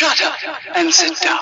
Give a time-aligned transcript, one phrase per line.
[0.00, 1.38] Shut up and sit down.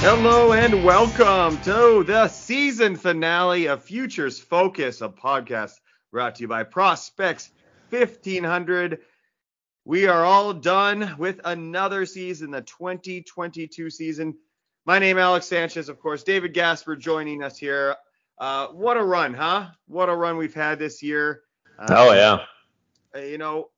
[0.00, 5.72] Hello and welcome to the season finale of Futures Focus, a podcast
[6.12, 7.50] brought to you by Prospects
[7.90, 9.00] 1500.
[9.88, 14.34] We are all done with another season, the 2022 season.
[14.84, 16.22] My name Alex Sanchez, of course.
[16.22, 17.96] David Gasper joining us here.
[18.36, 19.68] Uh, what a run, huh?
[19.86, 21.40] What a run we've had this year.
[21.78, 22.44] Uh, Oh yeah.
[23.18, 23.70] uh, You know,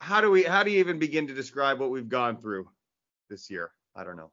[0.00, 2.68] how do we how do you even begin to describe what we've gone through
[3.30, 3.70] this year?
[3.94, 4.32] I don't know.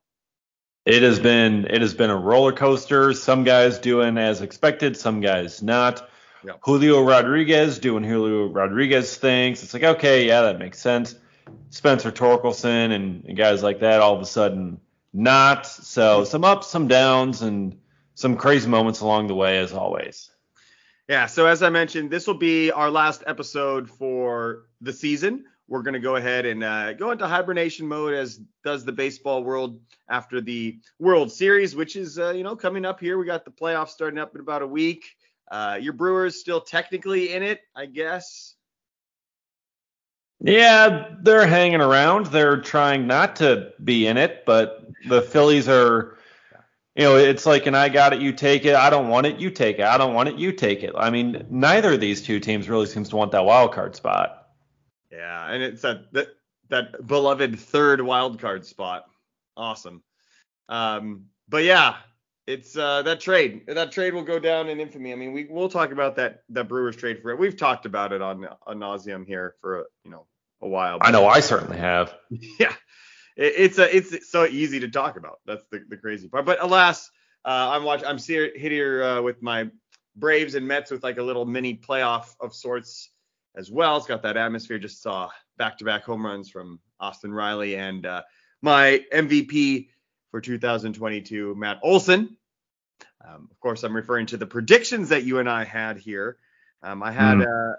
[0.88, 3.14] It has been it has been a roller coaster.
[3.14, 6.10] Some guys doing as expected, some guys not.
[6.44, 6.60] Yep.
[6.62, 9.64] Julio Rodriguez doing Julio Rodriguez things.
[9.64, 11.16] It's like okay, yeah, that makes sense.
[11.70, 14.80] Spencer Torkelson and, and guys like that all of a sudden
[15.14, 15.66] not.
[15.66, 17.78] So some ups, some downs, and
[18.16, 20.30] some crazy moments along the way as always.
[21.08, 25.46] Yeah, so as I mentioned, this will be our last episode for the season.
[25.68, 29.44] We're going to go ahead and uh, go into hibernation mode as does the baseball
[29.44, 33.18] world after the World Series, which is, uh, you know, coming up here.
[33.18, 35.16] We got the playoffs starting up in about a week.
[35.52, 38.56] Uh, your Brewers still technically in it, I guess.
[40.40, 42.28] Yeah, they're hanging around.
[42.28, 46.18] They're trying not to be in it, but the Phillies are,
[46.96, 48.76] you know, it's like an I got it, you take it.
[48.76, 49.86] I don't want it, you take it.
[49.86, 50.94] I don't want it, you take it.
[50.98, 54.48] I mean, neither of these two teams really seems to want that wild card spot.
[55.12, 56.30] Yeah, and it's that that,
[56.70, 59.04] that beloved third wild card spot.
[59.58, 60.02] Awesome.
[60.70, 61.98] Um, but yeah,
[62.52, 63.64] it's uh, that trade.
[63.68, 65.14] That trade will go down in infamy.
[65.14, 67.40] I mean, we we'll talk about that that Brewers trade for it.
[67.40, 70.26] We've talked about it on on nauseum here for you know
[70.62, 70.98] a while.
[71.02, 72.14] I know I certainly have.
[72.30, 72.74] yeah,
[73.38, 75.40] it, it's a it's so easy to talk about.
[75.46, 76.46] That's the, the crazy part.
[76.46, 77.10] But alas,
[77.46, 78.08] uh, I'm watching.
[78.08, 79.70] I'm see- here uh, with my
[80.16, 83.10] Braves and Mets with like a little mini playoff of sorts
[83.56, 83.98] as well.
[83.98, 84.78] It's got that atmosphere.
[84.78, 88.24] Just saw back-to-back home runs from Austin Riley and uh,
[88.62, 89.90] my MVP
[90.32, 92.38] for 2022, Matt Olson.
[93.28, 96.38] Um, of course, I'm referring to the predictions that you and I had here.
[96.84, 97.42] Um, I had Hmm.
[97.42, 97.74] uh,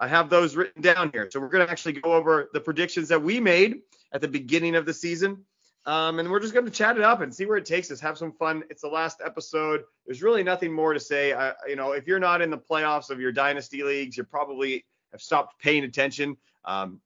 [0.00, 1.28] I have those written down here.
[1.30, 3.80] So we're going to actually go over the predictions that we made
[4.12, 5.44] at the beginning of the season.
[5.86, 7.98] Um, and we're just going to chat it up and see where it takes us.
[8.00, 8.62] Have some fun.
[8.70, 9.84] It's the last episode.
[10.06, 11.32] There's really nothing more to say.
[11.32, 14.84] I, you know, if you're not in the playoffs of your dynasty leagues, you probably
[15.12, 16.36] have stopped paying attention.
[16.64, 17.00] Um,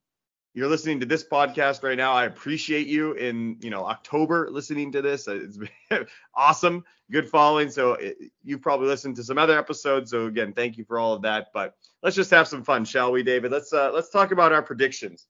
[0.54, 2.12] you're listening to this podcast right now.
[2.12, 5.28] I appreciate you in you know October listening to this.
[5.28, 7.70] Uh, It's been awesome, good following.
[7.70, 10.10] So it, you've probably listened to some other episodes.
[10.10, 11.48] So again, thank you for all of that.
[11.54, 13.50] But let's just have some fun, shall we, David?
[13.50, 15.26] Let's uh, let's talk about our predictions.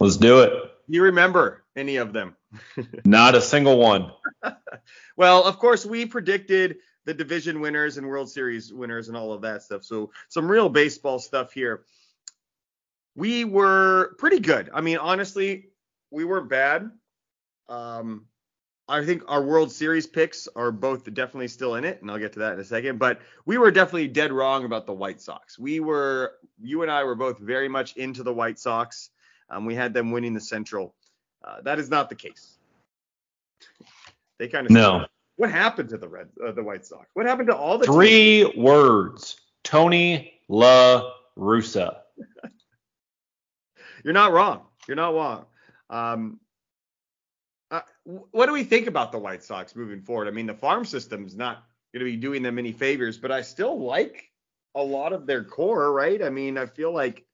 [0.00, 0.50] Let's do it.
[0.50, 2.36] Do you remember any of them?
[3.04, 4.12] Not a single one.
[5.16, 6.76] Well, of course, we predicted
[7.06, 9.84] the division winners and World Series winners and all of that stuff.
[9.84, 11.84] So some real baseball stuff here.
[13.16, 14.70] We were pretty good.
[14.72, 15.70] I mean, honestly,
[16.10, 16.90] we weren't bad.
[17.68, 18.26] Um,
[18.88, 22.34] I think our World Series picks are both definitely still in it, and I'll get
[22.34, 22.98] to that in a second.
[22.98, 25.58] But we were definitely dead wrong about the White Sox.
[25.58, 29.10] We were, you and I were both very much into the White Sox.
[29.50, 30.94] Um, we had them winning the Central.
[31.42, 32.58] Uh, that is not the case.
[34.38, 35.06] They kind of No.
[35.36, 37.08] what happened to the Red, uh, the White Sox?
[37.14, 37.96] What happened to all the teams?
[37.96, 39.40] Three words.
[39.64, 41.98] Tony La Russa.
[44.04, 44.62] You're not wrong.
[44.86, 45.46] You're not wrong.
[45.90, 46.40] Um,
[47.70, 50.28] uh, what do we think about the White Sox moving forward?
[50.28, 53.42] I mean, the farm system's not going to be doing them any favors, but I
[53.42, 54.30] still like
[54.74, 56.22] a lot of their core, right?
[56.22, 57.26] I mean, I feel like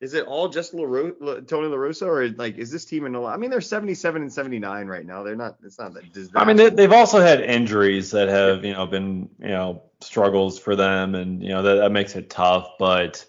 [0.00, 3.20] is it all just La, Tony La Russa, or like is this team in a
[3.20, 3.34] lot?
[3.34, 5.22] I mean, they're 77 and 79 right now.
[5.22, 5.56] They're not.
[5.64, 6.30] It's not that.
[6.34, 10.58] I mean, they, they've also had injuries that have, you know, been, you know, struggles
[10.58, 12.72] for them, and you know that, that makes it tough.
[12.78, 13.24] But,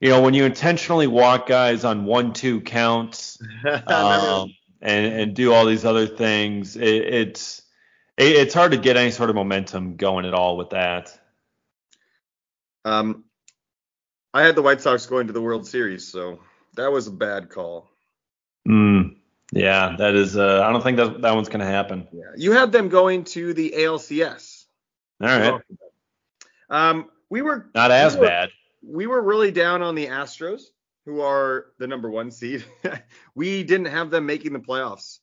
[0.00, 3.38] you know, when you intentionally walk guys on one-two counts
[3.86, 7.62] um, and and do all these other things, it, it's
[8.16, 11.18] it, it's hard to get any sort of momentum going at all with that.
[12.84, 13.24] Um,
[14.32, 16.40] I had the White Sox going to the World Series, so
[16.76, 17.88] that was a bad call.
[18.68, 19.16] Mm,
[19.52, 20.36] yeah, that is.
[20.36, 22.06] Uh, I don't think that that one's gonna happen.
[22.12, 24.64] Yeah, you had them going to the ALCS.
[25.20, 25.60] All right,
[26.68, 28.50] Um, we were not as we were- bad.
[28.86, 30.62] We were really down on the Astros,
[31.04, 32.64] who are the number one seed.
[33.34, 35.18] we didn't have them making the playoffs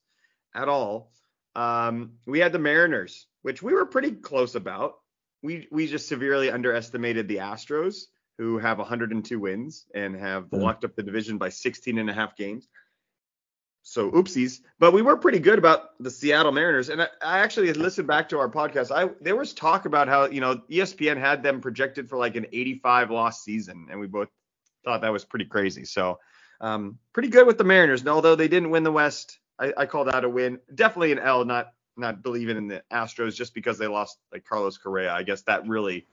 [0.53, 1.11] at all.
[1.55, 4.95] Um, we had the Mariners, which we were pretty close about.
[5.41, 8.05] We we just severely underestimated the Astros.
[8.39, 10.59] who have 102 wins and have Mhm.
[10.63, 12.67] locked up the division by 16 and a half games.
[13.93, 17.71] So oopsies, but we were pretty good about the Seattle Mariners, and I, I actually
[17.73, 18.89] listened back to our podcast.
[18.89, 22.47] I there was talk about how you know ESPN had them projected for like an
[22.51, 24.29] 85 loss season, and we both
[24.83, 25.85] thought that was pretty crazy.
[25.85, 26.17] So
[26.59, 29.85] um, pretty good with the Mariners, and although they didn't win the West, I, I
[29.85, 30.57] call that a win.
[30.73, 34.79] Definitely an L, not not believing in the Astros just because they lost like Carlos
[34.79, 35.13] Correa.
[35.13, 36.07] I guess that really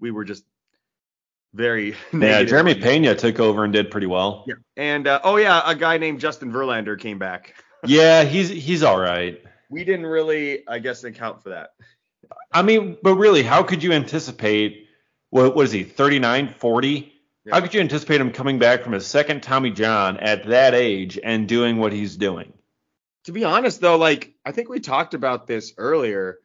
[0.00, 0.44] we were just
[1.54, 2.42] very Yeah.
[2.42, 4.44] Jeremy Pena took over and did pretty well.
[4.46, 4.54] Yeah.
[4.76, 7.54] And uh, oh yeah, a guy named Justin Verlander came back.
[7.86, 9.42] Yeah, he's he's all right.
[9.68, 11.74] We didn't really, I guess, account for that.
[12.50, 14.88] I mean, but really, how could you anticipate
[15.28, 17.12] what what is he, 39, 40?
[17.44, 17.54] Yeah.
[17.54, 21.18] How could you anticipate him coming back from his second Tommy John at that age
[21.22, 22.54] and doing what he's doing?
[23.24, 26.38] To be honest, though, like I think we talked about this earlier.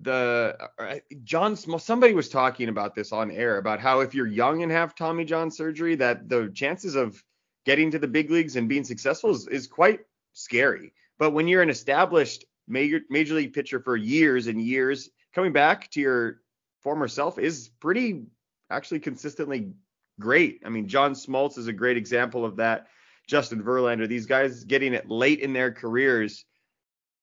[0.00, 4.62] The uh, John, somebody was talking about this on air about how if you're young
[4.62, 7.22] and have Tommy John surgery, that the chances of
[7.64, 10.00] getting to the big leagues and being successful is, is quite
[10.32, 10.92] scary.
[11.18, 15.90] But when you're an established major major league pitcher for years and years, coming back
[15.92, 16.40] to your
[16.80, 18.24] former self is pretty
[18.70, 19.72] actually consistently
[20.20, 20.60] great.
[20.64, 22.88] I mean, John Smoltz is a great example of that.
[23.26, 26.44] Justin Verlander, these guys getting it late in their careers.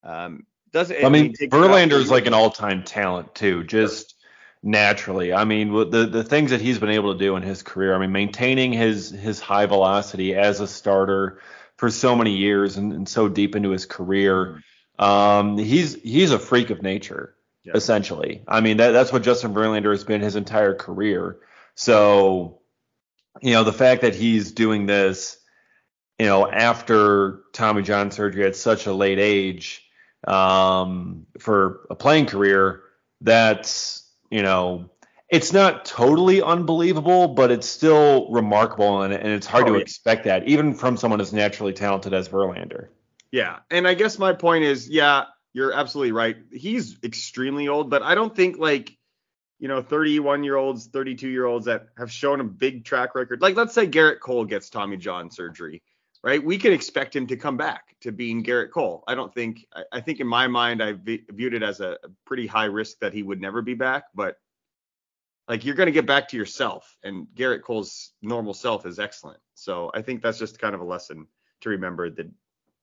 [0.04, 4.16] Um, doesn't I mean, Verlander is like an all-time talent too, just
[4.64, 5.34] naturally.
[5.34, 7.94] I mean, the the things that he's been able to do in his career.
[7.96, 11.42] I mean, maintaining his his high velocity as a starter
[11.78, 14.64] for so many years and, and so deep into his career.
[15.00, 17.34] Um, he's he's a freak of nature,
[17.64, 17.74] Yeah.
[17.76, 18.44] essentially.
[18.48, 21.40] I mean, that, that's what Justin Verlander has been his entire career.
[21.74, 22.60] So,
[23.42, 25.38] you know, the fact that he's doing this,
[26.20, 29.84] you know, after Tommy John surgery at such a late age,
[30.28, 32.84] um, for a playing career,
[33.22, 34.90] that's, you know,
[35.30, 39.80] it's not totally unbelievable, but it's still remarkable, and, and it's hard Oh, to yeah.
[39.80, 42.88] expect that, even from someone as naturally talented as Verlander.
[43.32, 46.38] Yeah, and I guess my point is, yeah, you're absolutely right.
[46.52, 48.98] He's extremely old, but I don't think like,
[49.60, 53.42] you know, 31 year olds, 32 year olds that have shown a big track record.
[53.42, 55.82] Like, let's say Gerrit Cole gets Tommy John surgery,
[56.24, 56.44] right?
[56.44, 59.04] We can expect him to come back to being Gerrit Cole.
[59.08, 59.66] I don't think.
[59.74, 63.00] I, I think in my mind, I vi- viewed it as a, pretty high risk
[63.00, 64.38] that he would never be back, but.
[65.48, 69.40] Like you're going to get back to yourself, and Gerrit Cole's normal self is excellent.
[69.54, 71.28] So I think that's just kind of a lesson
[71.62, 72.30] to remember that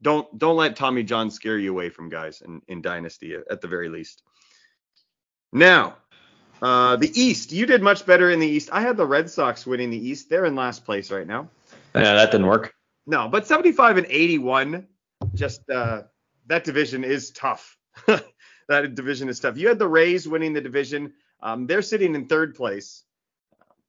[0.02, 3.68] don't don't let Tommy John scare you away from guys in, in Dynasty at the
[3.68, 4.22] very least.
[5.52, 5.96] Now,
[6.62, 7.52] uh, the East.
[7.52, 8.68] You did much better in the East.
[8.72, 10.28] I had the Red Sox winning the East.
[10.28, 11.48] They're in last place right now.
[11.94, 12.74] Yeah, that didn't work.
[13.08, 14.86] No, but 75 and 81.
[15.34, 16.02] Just uh,
[16.46, 17.76] that division is tough.
[18.06, 19.56] that division is tough.
[19.56, 21.14] You had the Rays winning the division.
[21.40, 23.02] Um, they're sitting in third place.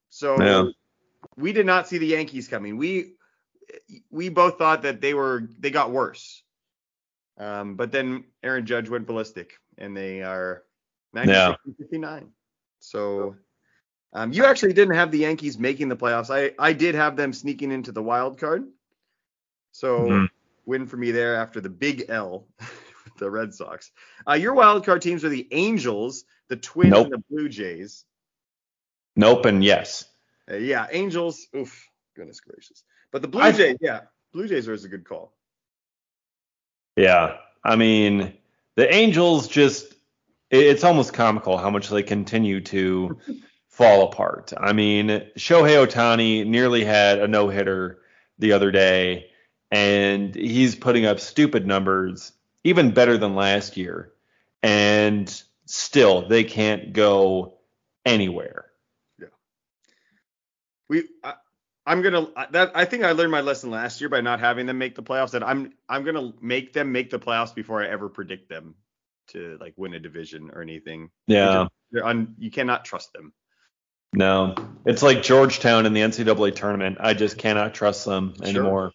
[0.10, 0.70] So Yeah.
[1.36, 2.78] we did not see the Yankees coming.
[2.78, 3.16] We
[4.10, 6.42] we both thought that they were they got worse.
[7.38, 10.64] Um, but then Aaron Judge went ballistic and they are
[11.14, 12.32] 96 and 59.
[12.80, 13.36] So
[14.14, 16.30] um, you actually didn't have the Yankees making the playoffs.
[16.34, 18.64] I I did have them sneaking into the wild card.
[19.72, 20.30] So Mhm.
[20.66, 22.60] win for me there after the big L with
[23.18, 23.92] the Red Sox.
[24.28, 27.06] Uh, your wild card teams are the Angels, the Twins, Nope.
[27.06, 28.06] and the Blue Jays.
[29.16, 30.06] Nope, and yes.
[30.50, 31.48] Uh, yeah, Angels.
[31.56, 32.84] Oof, goodness gracious.
[33.12, 34.02] But the Blue I- Jays, yeah,
[34.34, 35.34] Blue Jays are a good call.
[36.96, 37.38] Yeah.
[37.64, 38.38] I mean,
[38.76, 39.94] the Angels just.
[40.52, 43.20] It's almost comical how much they continue to
[43.68, 44.52] fall apart.
[44.58, 45.08] I mean,
[45.38, 48.00] Shohei Ohtani nearly had a no-hitter
[48.40, 49.29] the other day
[49.72, 52.32] and he's putting up stupid numbers,
[52.64, 54.12] even better than last year.
[54.64, 57.60] And still they can't go
[58.06, 58.66] anywhere.
[59.20, 59.28] Yeah.
[60.90, 61.34] We, I,
[61.86, 64.78] I'm gonna that I think I learned my lesson last year by not having them
[64.78, 65.32] make the playoffs.
[65.32, 68.76] That I'm I'm gonna make them make the playoffs before I ever predict them
[69.30, 71.10] to like win a division or anything.
[71.28, 71.68] Yeah.
[71.92, 73.34] They're un, you cannot trust them.
[74.14, 74.56] No.
[74.86, 76.98] It's like Georgetown in the NCAA tournament.
[77.00, 78.48] I just cannot trust them Sure.
[78.48, 78.92] anymore.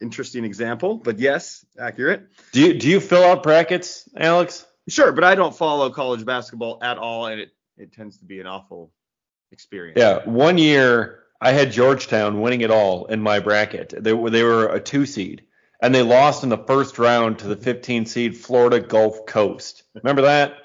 [0.00, 2.28] Interesting example, but yes, accurate.
[2.52, 4.66] Do you do you fill out brackets, Alex?
[4.88, 8.40] Sure, but I don't follow college basketball at all, and it it tends to be
[8.40, 8.92] an awful
[9.52, 9.98] experience.
[9.98, 13.94] Yeah, one year I had Georgetown winning it all in my bracket.
[13.96, 15.44] They were they were a two seed,
[15.80, 19.82] and they lost in the first round to the 15 seed Florida Gulf Coast.
[19.94, 20.54] Remember that?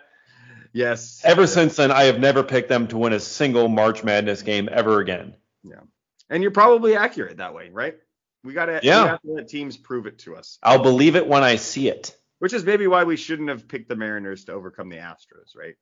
[0.74, 1.20] Yes.
[1.26, 4.70] Ever since then, I have never picked them to win a single March Madness game
[4.72, 5.36] ever again.
[5.66, 5.82] Yeah,
[6.30, 7.98] and you're probably accurate that way, right?
[8.44, 9.04] We gotta Yeah.
[9.04, 10.58] we have to let teams prove it to us.
[10.64, 12.16] I'll believe it when I see it.
[12.40, 15.76] Which is maybe why we shouldn't have picked the Mariners to overcome the Astros, right?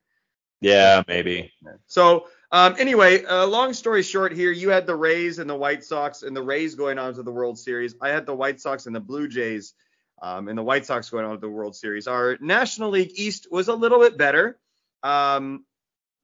[0.61, 1.53] Yeah, maybe.
[1.87, 5.85] So um, anyway, uh, long story short here, you had the Rays and the White
[5.85, 7.95] Sox and the Rays going on to the World Series.
[8.01, 9.73] I had the White Sox and the Blue Jays
[10.21, 12.07] um, and the White Sox going on to the World Series.
[12.07, 14.59] Our National League East was a little bit better.
[15.01, 15.63] Um,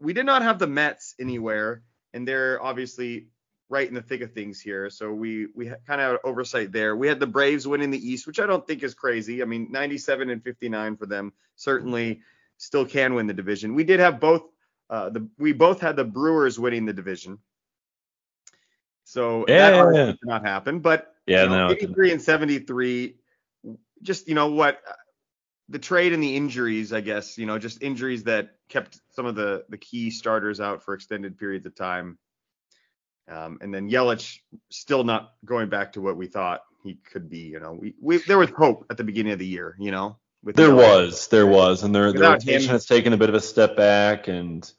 [0.01, 3.27] we did not have the Mets anywhere, and they're obviously
[3.69, 4.89] right in the thick of things here.
[4.89, 6.95] So we we kind of had oversight there.
[6.95, 9.41] We had the Braves winning the East, which I don't think is crazy.
[9.41, 12.21] I mean, 97 and 59 for them certainly
[12.57, 13.75] still can win the division.
[13.75, 14.43] We did have both.
[14.89, 17.39] Uh, the we both had the Brewers winning the division.
[19.03, 19.71] So Yeah.
[19.71, 20.79] that did not happen.
[20.79, 23.17] But Yeah, you know, no, 83 and 73.
[24.03, 24.81] Just you know what,
[25.69, 27.37] the trade and the injuries, I guess.
[27.37, 31.39] You know, just injuries that kept some of the the key starters out for extended
[31.39, 32.19] periods of time.
[33.27, 34.39] Um, and then Yelich
[34.69, 37.39] still not going back to what we thought he could be.
[37.39, 39.75] You know, we, we there was hope at the beginning of the year.
[39.79, 40.75] You know, with There Yelich.
[40.75, 44.27] was, there was, and their, their rotation has taken a bit of a step back,
[44.27, 44.71] and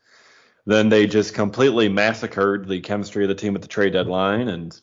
[0.65, 4.81] then they just completely massacred the chemistry of the team at the trade deadline, and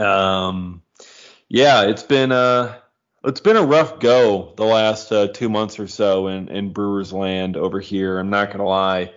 [0.00, 0.82] um,
[1.48, 2.82] yeah, it's been a
[3.24, 7.12] it's been a rough go the last uh, two months or so in in Brewers
[7.12, 8.18] land over here.
[8.18, 9.12] I'm not gonna lie,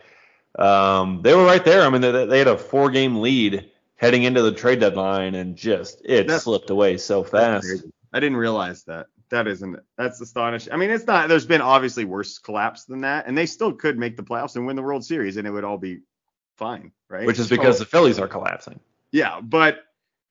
[0.57, 1.83] um, they were right there.
[1.83, 5.55] I mean, they, they had a four game lead heading into the trade deadline, and
[5.55, 7.83] just it That's- slipped away so fast.
[8.13, 9.07] I didn't realize that.
[9.29, 9.77] That isn't.
[9.95, 10.73] That's astonishing.
[10.73, 11.29] I mean, it's not.
[11.29, 14.65] There's been obviously worse collapse than that, and they still could make the playoffs and
[14.65, 15.99] win the World Series, and it would all be
[16.57, 17.27] fine, right?
[17.27, 18.79] Which is because the Phillies are collapsing.
[19.11, 19.75] yeah, but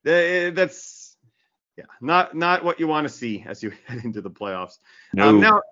[0.05, 1.17] uh, that's
[1.77, 4.79] yeah, not not what you want to see as you head into the playoffs.
[5.17, 5.63] Um, now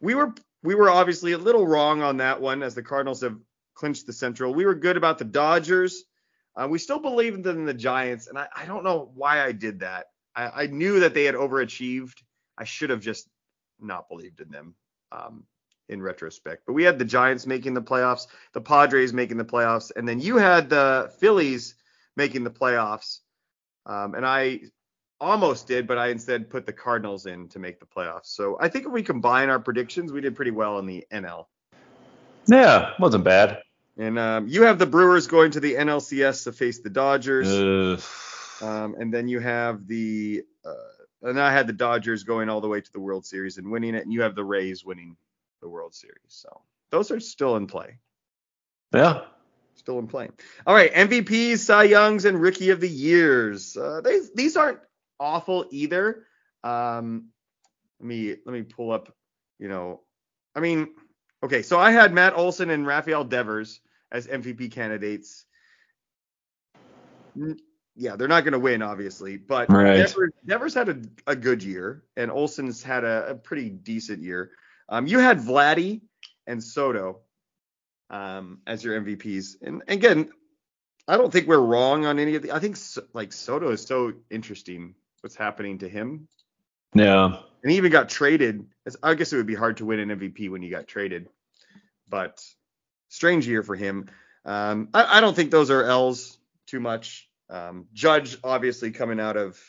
[0.00, 3.38] we were we were obviously a little wrong on that one as the Cardinals have
[3.82, 4.54] clinched the Central.
[4.54, 6.04] We were good about the Dodgers.
[6.54, 9.80] Uh, we still believed in the Giants, and I, I don't know why I did
[9.80, 10.06] that.
[10.36, 12.14] I, I knew that they had overachieved.
[12.56, 13.28] I should have just
[13.80, 14.76] not believed in them
[15.10, 15.42] um,
[15.88, 16.62] in retrospect.
[16.64, 20.20] But we had the Giants making the playoffs, the Padres making the playoffs, and then
[20.20, 21.74] you had the Phillies
[22.16, 23.18] making the playoffs.
[23.84, 24.60] Um, and I
[25.20, 28.26] almost did, but I instead put the Cardinals in to make the playoffs.
[28.26, 31.46] So I think if we combine our predictions, we did pretty well in the NL.
[32.46, 33.58] Yeah, wasn't bad.
[33.98, 37.48] And um, you have the Brewers going to the NLCS to face the Dodgers.
[38.62, 42.68] Um, and then you have the, uh, and I had the Dodgers going all the
[42.68, 45.16] way to the World Series and winning it, and you have the Rays winning
[45.60, 46.16] the World Series.
[46.28, 47.98] So those are still in play.
[48.94, 49.22] yeah.
[49.74, 50.28] Still in play.
[50.66, 53.76] All right, MVPs, Cy Youngs, and Rookie of the Years.
[53.76, 54.78] Uh, they, these aren't
[55.18, 56.26] awful either.
[56.62, 57.30] Um,
[57.98, 59.12] let me let me pull up.
[59.58, 60.02] You know,
[60.54, 60.88] I mean,
[61.42, 63.80] okay, so I had Matt Olson and Rafael Devers
[64.10, 65.44] as MVP candidates.
[67.94, 69.96] Yeah, they're not going to win, obviously, but Right.
[69.96, 74.50] Devers, Devers had a, a good year, and Olson's had a, a pretty decent year.
[74.88, 76.02] Um, you had Vladdy
[76.46, 77.20] and Soto
[78.10, 80.30] um, as your MVPs, and again,
[81.08, 82.52] I don't think we're wrong on any of the.
[82.52, 84.94] I think so, like Soto is so interesting.
[85.20, 86.28] What's happening to him?
[86.94, 87.36] Yeah.
[87.62, 88.66] And he even got traded.
[89.02, 91.28] I guess it would be hard to win an MVP when you got traded,
[92.08, 92.44] but
[93.08, 94.08] strange year for him.
[94.44, 97.28] Um, I, I don't think those are L's too much.
[97.48, 99.60] Um, Judge obviously coming out of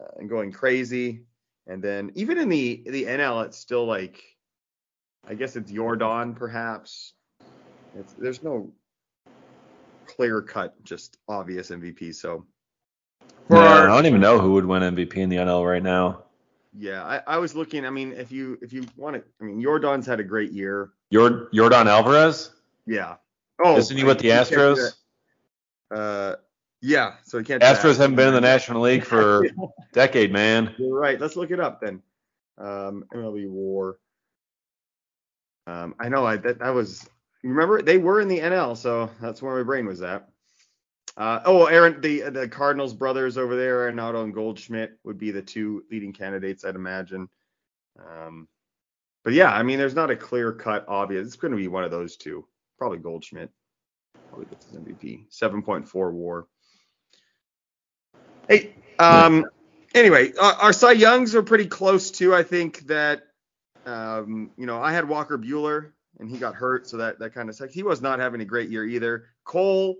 [0.00, 1.22] uh, and going crazy,
[1.66, 4.22] and then even in the the NL, it's still like,
[5.26, 7.14] I guess it's Jordan perhaps.
[7.98, 8.70] It's, there's no
[10.06, 12.14] clear cut, just obvious MVP.
[12.14, 12.46] So
[13.50, 16.24] Yeah, our- I don't even know who would win MVP in the NL right now.
[16.76, 17.84] Yeah, I, I was looking.
[17.86, 20.90] I mean, if you if you want to, I mean, Jordan's had a great year.
[21.12, 22.50] Jord- Yordan Alvarez?
[22.86, 23.16] Yeah.
[23.62, 24.94] Oh, Isn't he with the Astros?
[25.90, 26.36] Uh,
[26.80, 27.14] yeah.
[27.24, 27.62] So he can't.
[27.62, 29.50] Astros haven't been in the National League for a
[29.92, 30.74] decade, man.
[30.78, 31.20] You're right.
[31.20, 32.02] Let's look it up then.
[32.58, 33.98] Um, MLB WAR.
[35.66, 36.24] Um, I know.
[36.26, 37.08] I that, that was.
[37.42, 40.28] Remember, they were in the NL, so that's where my brain was at.
[41.18, 45.42] Uh, oh, Aaron, the the Cardinals brothers over there, Arenado and Goldschmidt would be the
[45.42, 47.28] two leading candidates, I'd imagine.
[47.98, 48.46] Um,
[49.24, 51.26] but yeah, I mean, there's not a clear cut obvious.
[51.26, 52.46] It's going to be one of those two,
[52.78, 53.50] probably Goldschmidt.
[54.28, 55.28] Probably gets his MVP.
[55.30, 56.46] 7.4 WAR.
[58.48, 59.44] Hey, um,
[59.96, 62.32] anyway, our, our Cy Youngs are pretty close too.
[62.32, 63.22] I think that,
[63.86, 67.48] um, you know, I had Walker Buehler and he got hurt, so that that kind
[67.48, 67.74] of sucks.
[67.74, 69.26] He was not having a great year either.
[69.44, 69.96] Cole,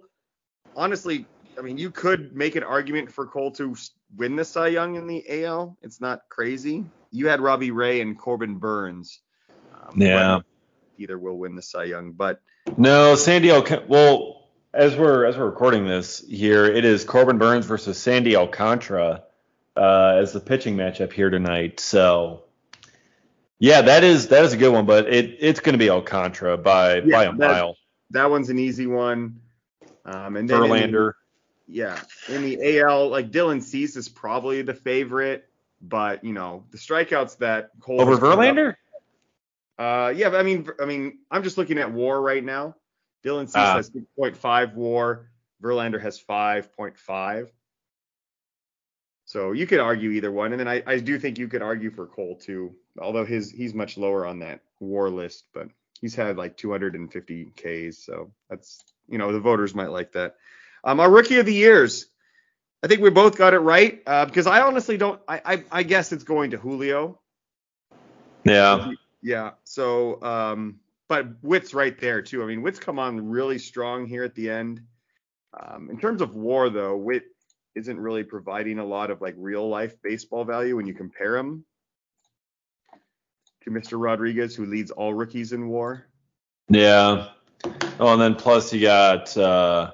[0.78, 1.26] honestly,
[1.58, 3.74] I mean, you could make an argument for Cole to
[4.16, 5.76] win the Cy Young in the AL.
[5.82, 6.84] It's not crazy.
[7.10, 9.20] You had Robbie Ray and Corbin Burnes.
[9.74, 10.40] Um, Yeah.
[10.98, 12.40] Either will win the Cy Young, but
[12.76, 13.86] No, Sandy Alcantara.
[13.88, 19.24] Well, as we're as we're recording this here, it is Corbin Burnes versus Sandy Alcantara
[19.76, 21.80] uh, as the pitching matchup here tonight.
[21.80, 22.44] So
[23.58, 26.56] Yeah, that is that is a good one, but it it's going to be Alcantara
[26.58, 27.76] by Yeah, by a that- mile.
[28.10, 29.40] That one's an easy one.
[30.08, 31.12] Um, and then in the- Verlander.
[31.66, 35.48] yeah, in the AL, like Dylan Cease is probably the favorite,
[35.82, 38.74] but you know the strikeouts that Cole Over put up- Verlander?
[39.78, 42.74] Uh, yeah, but I mean, I mean, I'm just looking at WAR right now.
[43.24, 43.76] Dylan Cease Ah.
[43.76, 45.30] has 6.5 WAR.
[45.62, 47.50] Verlander has 5.5.
[49.26, 51.90] So you could argue either one, and then I, I do think you could argue
[51.90, 55.68] for Cole too, although his he's much lower on that WAR list, but
[56.00, 60.36] he's had like 250 Ks, so that's you know the voters might like that.
[60.84, 62.06] Um, our rookie of the years,
[62.82, 65.20] I think we both got it right uh, because I honestly don't.
[65.26, 67.18] I, I I guess it's going to Julio.
[68.44, 68.92] Yeah.
[69.22, 69.50] Yeah.
[69.64, 72.42] So, um, but Witt's right there too.
[72.42, 74.82] I mean, Witt's come on really strong here at the end.
[75.58, 77.24] Um, in terms of WAR, though, Witt
[77.74, 81.64] isn't really providing a lot of like real life baseball value when you compare him
[83.62, 84.00] to Mr.
[84.00, 86.06] Rodriguez, who leads all rookies in WAR.
[86.68, 87.28] Yeah.
[88.00, 89.92] Oh, and then plus you got uh,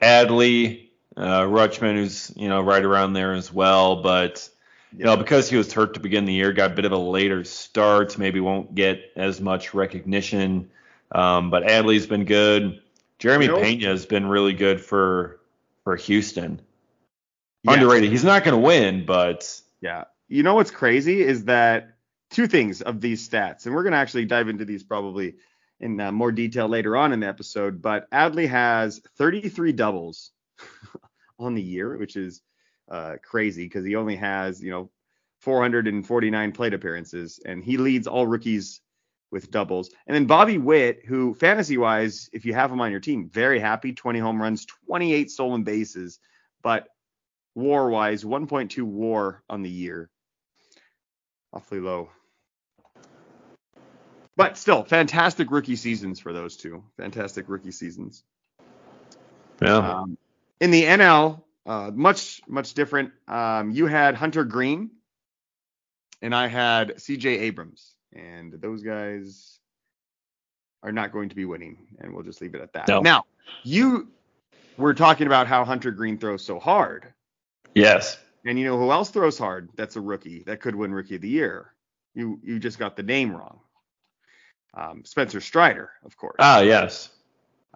[0.00, 4.48] Adley, uh, Rutschman, who's you know right around there as well, but
[4.96, 6.98] you know because he was hurt to begin the year, got a bit of a
[6.98, 10.70] later start, maybe won't get as much recognition.
[11.12, 12.80] Um, but Adley's been good.
[13.18, 15.40] Jeremy You know- Pena has been really good for
[15.84, 16.60] for Houston.
[17.62, 17.74] Yeah.
[17.74, 18.10] Underrated.
[18.10, 20.04] He's not going to win, but Yeah.
[20.28, 21.96] You know what's crazy is that
[22.30, 25.34] two things of these stats, and we're going to actually dive into these probably
[25.80, 30.32] in uh, more detail later on in the episode, but Adley has 33 doubles
[31.38, 32.42] on the year, which is
[32.90, 34.90] uh, crazy because he only has, you know,
[35.40, 38.80] 449 plate appearances, and he leads all rookies
[39.30, 39.90] with doubles.
[40.06, 43.58] And then Bobby Witt, who fantasy wise, if you have him on your team, very
[43.58, 46.18] happy, 20 home runs, 28 stolen bases,
[46.62, 46.88] but
[47.54, 50.10] war wise, 1.2 war on the year.
[51.52, 52.10] Awfully low.
[54.40, 56.84] But still, fantastic rookie seasons for those two.
[56.96, 58.24] Fantastic rookie seasons.
[59.62, 59.76] yeah.
[59.76, 60.18] Um,
[60.60, 63.12] in the NL, uh, much, much different.
[63.28, 64.90] Um, you had Hunter Greene,
[66.22, 67.94] and I had CJ Abrams.
[68.12, 69.58] And those guys
[70.82, 72.88] are not going to be winning, and we'll just leave it at that.
[72.88, 73.00] No.
[73.00, 73.24] Now,
[73.62, 74.08] you
[74.76, 77.12] were talking about how Hunter Greene throws so hard.
[77.74, 78.18] yes.
[78.44, 79.68] And you know who else throws hard?
[79.76, 81.74] That's a rookie that could win Rookie of the Year.
[82.14, 83.60] You you just got the name wrong.
[84.74, 87.10] Um, Spencer Strider, of course, Ah, yes.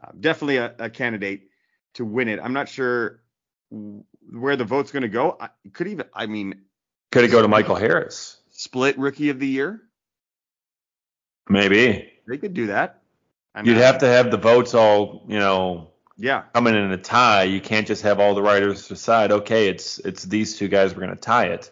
[0.03, 1.49] uh, definitely a, a candidate
[1.95, 2.39] to win it.
[2.43, 3.21] I'm not sure
[4.31, 5.37] where the vote's going to go.
[5.41, 6.63] I could even, I mean,
[7.11, 8.37] Could it go to Michael Harris?
[8.51, 9.83] split Rookie of the Year.
[11.49, 12.11] Maybe.
[12.27, 13.03] They could do that.
[13.55, 17.45] I You'd have to have the votes all, you know, Yeah, coming in a tie.
[17.45, 21.01] You can't just have all the writers decide, okay, it's it's these two guys, we're
[21.03, 21.71] gonna tie it.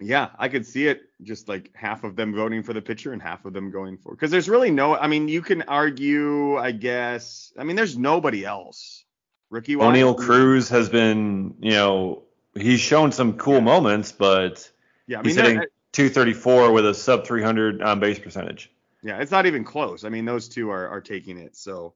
[0.00, 1.02] Yeah, I could see it.
[1.22, 4.12] Just like half of them voting for the pitcher and half of them going for
[4.12, 4.96] because there's really no.
[4.96, 7.52] I mean, you can argue, I guess.
[7.58, 9.04] I mean, there's nobody else.
[9.50, 9.96] Rookie wise.
[9.96, 12.22] Oneil Cruz has been, you know,
[12.54, 14.70] he's shown some cool moments, but
[15.06, 18.70] Yeah, I he's hitting 234 with a sub 300 on base percentage.
[19.02, 20.04] Yeah, it's not even close.
[20.04, 21.56] I mean, those two are, are taking it.
[21.56, 21.94] So,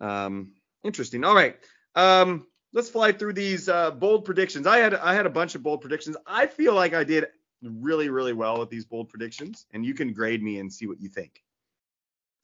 [0.00, 0.52] um,
[0.84, 1.24] interesting.
[1.24, 1.56] All right.
[1.94, 4.66] Um, let's fly through these uh, bold predictions.
[4.66, 6.16] I had I had a bunch of bold predictions.
[6.26, 7.26] I feel like I did
[7.62, 11.00] really really well with these bold predictions, and you can grade me and see what
[11.00, 11.42] you think.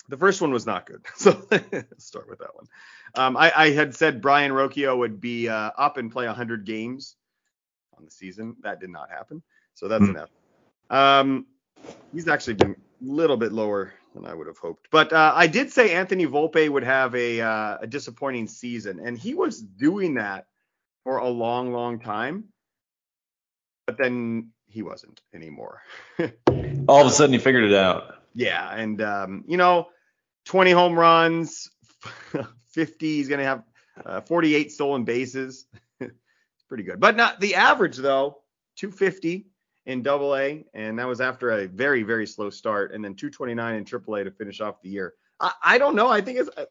[0.09, 2.67] The first one was not good, so let's start with that one.
[3.15, 7.17] Um, I, I had said Brayan Rocchio would be uh, up and play 100 games
[7.97, 8.57] on the season.
[8.63, 9.43] That did not happen,
[9.75, 10.11] so that's Hmm.
[10.11, 10.31] enough.
[10.91, 11.47] Um,
[12.13, 14.89] he's actually been a little bit lower than I would have hoped.
[14.91, 19.19] But uh, I did say Anthony Volpe would have a, uh, a disappointing season, and
[19.19, 20.47] he was doing that
[21.05, 22.45] for a long, long time.
[23.87, 25.83] But then he wasn't anymore.
[26.89, 28.15] All of a sudden, he figured it out.
[28.35, 29.89] yeah, and um, you know,
[30.47, 31.71] 20 home runs,
[32.73, 33.07] 50.
[33.07, 33.63] He's gonna have
[34.05, 35.67] uh, 48 stolen bases.
[36.01, 36.13] it's
[36.69, 38.39] pretty good, but not the average though.
[38.77, 39.47] 250
[39.87, 43.75] in Double A, and that was after a very very slow start, and then 229
[43.75, 45.15] in Triple A to finish off the year.
[45.41, 46.09] I, I don't know.
[46.09, 46.51] I think it's.
[46.57, 46.67] Uh,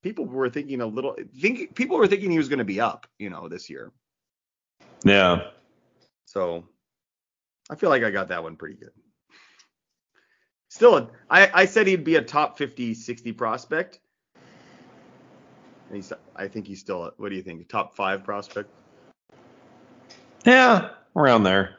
[0.00, 1.16] People were thinking a little.
[1.40, 3.90] Think people were thinking he was going to be up, you know, this year.
[5.04, 5.48] Yeah.
[6.38, 6.64] So
[7.68, 8.92] I feel like I got that one pretty good.
[10.68, 13.98] Still, I, I said he'd be a top 50, 60 prospect.
[15.88, 18.70] And he's, I think he's still, a, what do you think, top five prospect?
[20.46, 20.90] Yeah.
[21.16, 21.78] Around there.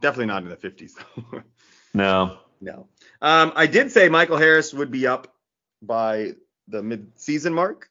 [0.00, 1.42] Definitely not in the 50s, though.
[1.94, 2.40] No.
[2.60, 2.88] no.
[3.22, 5.34] Um, I did say Michael Harris would be up
[5.80, 6.32] by
[6.68, 7.88] the mid-season mark,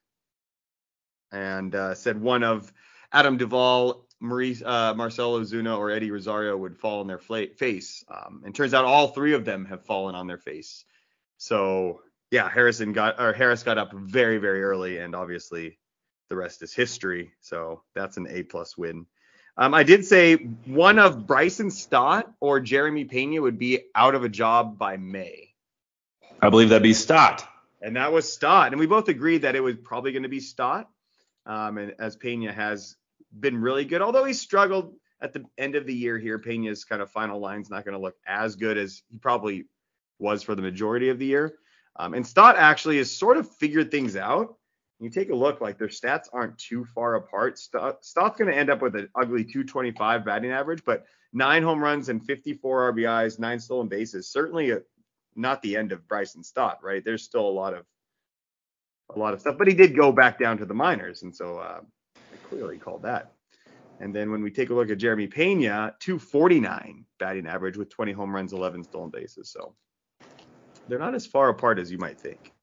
[1.32, 2.71] and uh, said one of
[3.12, 8.03] Adam Duvall Maurice, uh, Marcell Ozuna or Eddie Rosario would fall on their fla- face.
[8.10, 10.86] Um, and turns out all three of them have fallen on their face.
[11.38, 12.01] So
[12.32, 15.77] yeah, Harrison got or Harris got up very very early, and obviously
[16.30, 17.32] the rest is history.
[17.41, 19.06] So that's an A plus win.
[19.58, 24.23] Um, I did say one of Bryson Stott or Jeremy Pena would be out of
[24.23, 25.53] a job by May.
[26.41, 27.47] I believe that'd be Stott.
[27.82, 28.71] And that was Stott.
[28.71, 30.89] And we both agreed that it was probably going to be Stott.
[31.47, 32.97] Um, and as Pena has
[33.39, 37.02] been really good, although he struggled at the end of the year here, Pena's kind
[37.02, 39.65] of final line's not going to look as good as he probably
[40.19, 41.56] was for the majority of the year.
[41.95, 44.58] Um, and Stott actually has sort of figured things out
[45.00, 47.60] you take a look, like their stats aren't too far apart.
[47.60, 52.10] Stott's going to end up with an ugly 225 batting average, but nine home runs
[52.10, 54.30] and 54 RBIs, nine stolen bases.
[54.32, 54.80] Certainly a,
[55.36, 57.06] not the end of Bryson Stott, right?
[57.06, 57.86] There's still a lot of
[59.15, 61.60] a lot of stuff, but he did go back down to the minors, and so
[61.60, 61.80] uh,
[62.49, 63.33] clearly called that.
[63.99, 68.12] And then when we take a look at Jeremy Pena, 249 batting average with 20
[68.12, 69.49] home runs, 11 stolen bases.
[69.49, 69.73] So
[70.88, 72.53] they're not as far apart as you might think.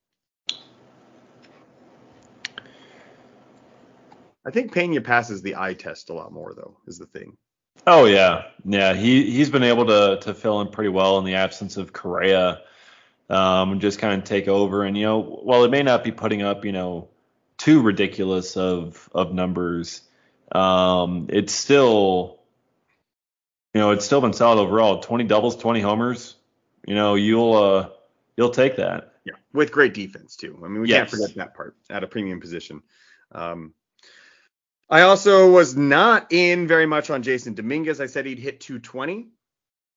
[4.47, 7.37] I think Pena passes the eye test a lot more though, is the thing.
[7.87, 8.95] Oh yeah, yeah.
[8.95, 12.61] He he's been able to to fill in pretty well in the absence of Correa,
[13.31, 14.85] um, just kind of take over.
[14.85, 17.09] And you know, while it may not be putting up you know
[17.65, 20.03] too ridiculous of of numbers,
[20.53, 22.41] um, it's still
[23.73, 25.01] you know it's still been solid overall.
[25.01, 26.37] 20 doubles, 20 homers.
[26.87, 27.89] You know, you'll uh
[28.37, 29.15] you'll take that.
[29.25, 30.61] Yeah, with great defense too.
[30.63, 30.99] I mean, we yes.
[30.99, 32.83] can't forget that part at a premium position.
[33.33, 33.73] Um,
[34.91, 37.99] I also was not in very much on Jasson Dominguez.
[37.99, 39.29] I said he'd hit 220.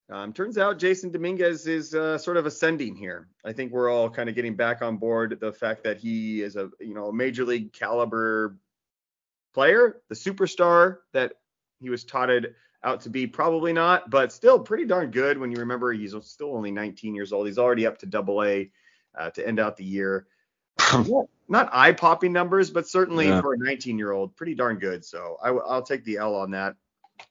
[0.10, 3.28] Um, turns out Jasson Dominguez is uh, sort of ascending here.
[3.44, 6.56] I think we're all kind of getting back on board the fact that he is
[6.56, 8.58] a you know a major league caliber
[9.54, 11.34] player, the superstar that
[11.80, 13.28] he was touted out to be.
[13.28, 17.34] Probably not, but still pretty darn good when you remember he's still only 19 years
[17.34, 17.48] old.
[17.48, 18.72] He's already up to Double A
[19.18, 20.28] uh, to end out the year.
[21.50, 23.42] not eye popping numbers, but certainly yeah.
[23.42, 25.04] for a 19 year old, pretty darn good.
[25.04, 26.76] So I, will take the L on that.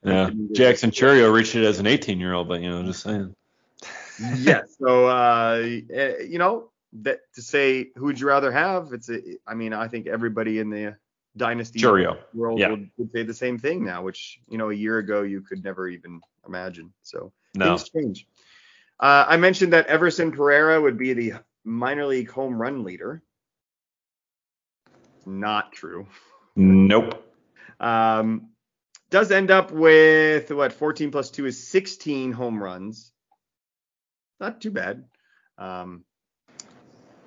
[0.03, 3.35] Yeah, Jackson Chourio reached it as an 18 year old, but you know, just saying.
[4.37, 4.63] yeah.
[4.81, 6.71] So uh, eh, you know,
[7.03, 8.93] that to say who would you rather have?
[8.93, 10.97] It's a, I mean, I think everybody in the
[11.37, 12.19] dynasty Chourio.
[12.33, 12.71] world yeah.
[12.71, 15.65] would, would, say the same thing now, which you know a year ago you could
[15.65, 16.93] never even imagine.
[17.03, 17.77] So no.
[17.77, 18.27] things change.
[18.99, 23.23] Uh, I mentioned that Everson Pereira would be the minor league home run leader
[25.27, 26.07] not true.
[26.55, 27.23] Nope.
[27.81, 28.51] Um,
[29.11, 33.13] does end up with what 14 plus 2 is 16 home runs.
[34.41, 35.05] Not too bad.
[35.59, 36.05] Um,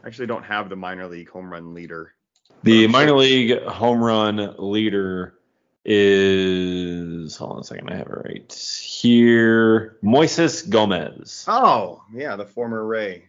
[0.05, 2.13] actually don't have the minor league home run leader.
[2.63, 5.35] The minor league home run leader
[5.85, 9.97] is hold on a second, I have it right here.
[10.03, 11.45] Moises Gomez.
[11.47, 13.25] Oh, yeah, the former Ray,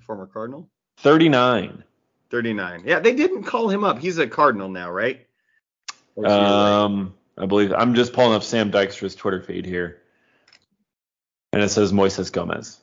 [0.00, 0.68] former Cardinal.
[0.98, 1.84] 39.
[2.30, 2.82] 39.
[2.84, 3.98] Yeah, they didn't call him up.
[3.98, 5.26] He's a Cardinal now, right?
[6.24, 10.02] Um, I believe I'm just pulling up Sam Dykstra's Twitter feed here,
[11.52, 12.80] and it says Moises Gomez.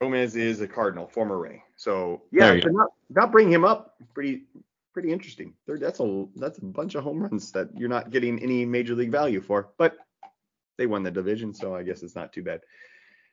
[0.00, 1.62] Gomez is a Cardinal, former Ray.
[1.76, 3.96] So yeah, not not bring him up.
[4.14, 4.44] Pretty
[4.92, 5.54] pretty interesting.
[5.66, 9.10] That's a that's a bunch of home runs that you're not getting any major league
[9.10, 9.96] value for, but
[10.78, 12.60] they won the division, so I guess it's not too bad.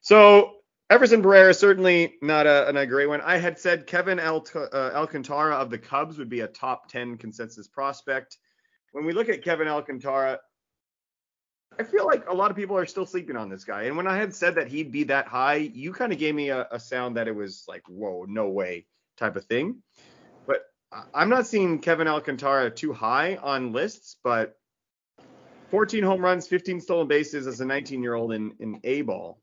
[0.02, 0.56] So
[0.90, 3.22] Everson is certainly not a, a, great one.
[3.22, 7.18] I had said Kevin Al- uh, Alcantara of the Cubs would be a top 10
[7.18, 8.38] consensus prospect.
[8.92, 10.40] When we look at Kevin Alcantara,
[11.80, 13.84] I feel like a lot of people are still sleeping on this guy.
[13.84, 16.50] And when I had said that he'd be that high, you kind of gave me
[16.50, 18.86] a, a sound that it was like, whoa, no way
[19.18, 19.82] type of thing.
[20.46, 20.66] But
[21.14, 24.56] I'm not seeing Kevin Alcantara too high on lists, but
[25.72, 29.40] 14 home runs, 15 stolen bases as a 19 year old in, in A ball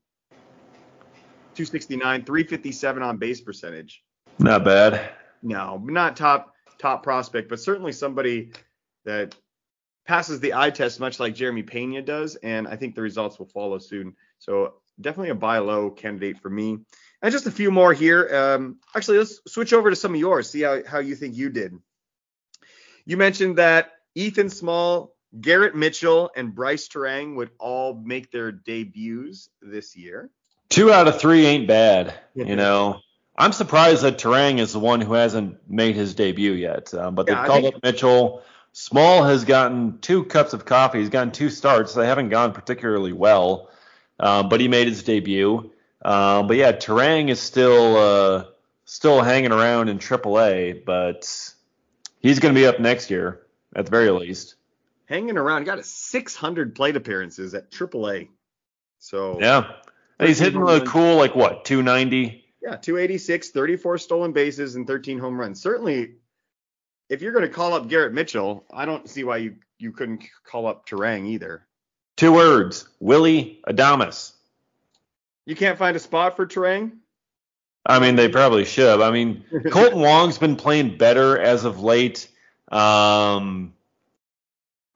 [1.65, 4.03] 269, 357 on base percentage.
[4.39, 5.11] Not bad.
[5.43, 8.51] No, not top top prospect, but certainly somebody
[9.05, 9.35] that
[10.05, 13.45] passes the eye test much like Jeremy Pena does, and I think the results will
[13.45, 14.15] follow soon.
[14.39, 16.79] So definitely a buy low candidate for me.
[17.21, 18.27] And just a few more here.
[18.35, 20.49] Um, actually, let's switch over to some of yours.
[20.49, 21.75] See how, how you think you did.
[23.05, 29.49] You mentioned that Ethan Small, Garrett Mitchell, and Brice Turang would all make their debuts
[29.61, 30.31] this year.
[30.71, 32.13] Two out of three ain't bad.
[32.33, 33.01] You know,
[33.37, 36.93] I'm surprised that Turang is the one who hasn't made his debut yet.
[36.93, 37.75] Um, but yeah, they've called think...
[37.75, 38.41] up Mitchell.
[38.71, 40.99] Small has gotten two cups of coffee.
[40.99, 41.93] He's gotten two starts.
[41.93, 43.69] They haven't gone particularly well,
[44.17, 45.71] um, but he made his debut.
[46.03, 48.45] Um, but yeah, Turang is still uh,
[48.85, 51.53] still hanging around in AAA, but
[52.19, 53.41] he's going to be up next year.
[53.75, 54.55] at the very least.
[55.05, 58.29] Hanging around, got a 600 plate appearances at AAA.
[58.99, 59.73] So Yeah.
[60.21, 62.45] He's hitting really cool, like what, 290?
[62.61, 65.61] Yeah, 286, 34 stolen bases, and 13 home runs.
[65.61, 66.11] Certainly,
[67.09, 70.23] if you're going to call up Garrett Mitchell, I don't see why you, you couldn't
[70.43, 71.65] call up Turang either.
[72.17, 74.33] Two words, Willy Adames.
[75.45, 76.91] You can't find a spot for Turang.
[77.85, 79.01] I mean, they probably should.
[79.01, 82.29] I mean, Kolten Wong's been playing better as of late.
[82.71, 83.73] Um,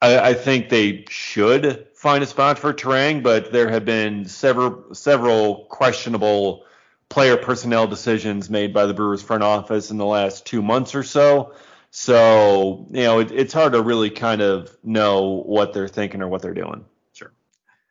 [0.01, 4.93] I, I think they should find a spot for Turang, but there have been several
[4.93, 6.63] several questionable
[7.09, 11.01] player personnel decisions made by the Brewers front office in the last two months or
[11.01, 11.55] so.
[11.89, 16.27] So, you know, it, it's hard to really kind of know what they're thinking or
[16.27, 16.85] what they're doing.
[17.13, 17.33] Sure.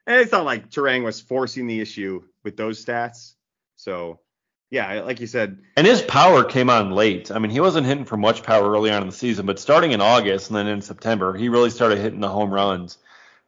[0.07, 3.35] And it's not like Turang was forcing the issue with those stats.
[3.75, 4.21] So,
[4.71, 5.59] yeah, like you said.
[5.77, 7.33] And his power came on late.
[7.33, 9.91] I mean, he wasn't hitting for much power early on in the season, but starting
[9.91, 12.99] in August and then in September, he really started hitting the home runs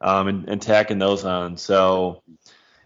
[0.00, 1.56] um, and, and tacking those on.
[1.56, 2.22] So,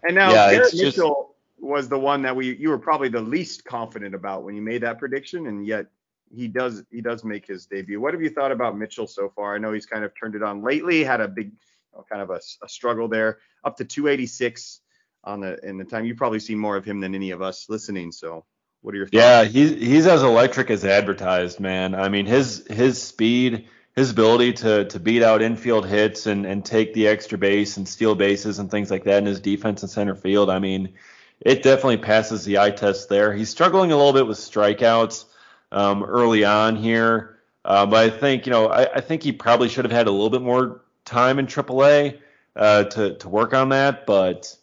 [0.03, 3.07] and now yeah, Garrett it's just- Mitchell was the one that we you were probably
[3.09, 5.85] the least confident about when you made that prediction, and yet
[6.35, 7.99] he does he does make his debut.
[7.99, 9.55] What have you thought about Mitchell so far?
[9.55, 12.21] I know he's kind of turned it on lately, had a big you know, kind
[12.21, 14.81] of a, a struggle there, up to 286
[15.23, 16.05] on the in the time.
[16.05, 18.11] You probably seen more of him than any of us listening.
[18.11, 18.45] So,
[18.81, 19.13] what are your thoughts?
[19.13, 21.93] Yeah, he's he's as electric as advertised, man.
[21.93, 26.63] I mean, his his speed, his ability to to beat out infield hits and and
[26.63, 29.91] take the extra base and steal bases and things like that in his defense and
[29.91, 30.49] center field.
[30.49, 30.93] I mean,
[31.41, 33.33] it definitely passes the eye test there.
[33.33, 35.25] He's struggling a little bit with strikeouts
[35.71, 39.69] um, early on here, uh, but I think you know I, I think he probably
[39.69, 42.19] should have had a little bit more time in AAA
[42.55, 44.05] uh, to to work on that.
[44.05, 44.55] But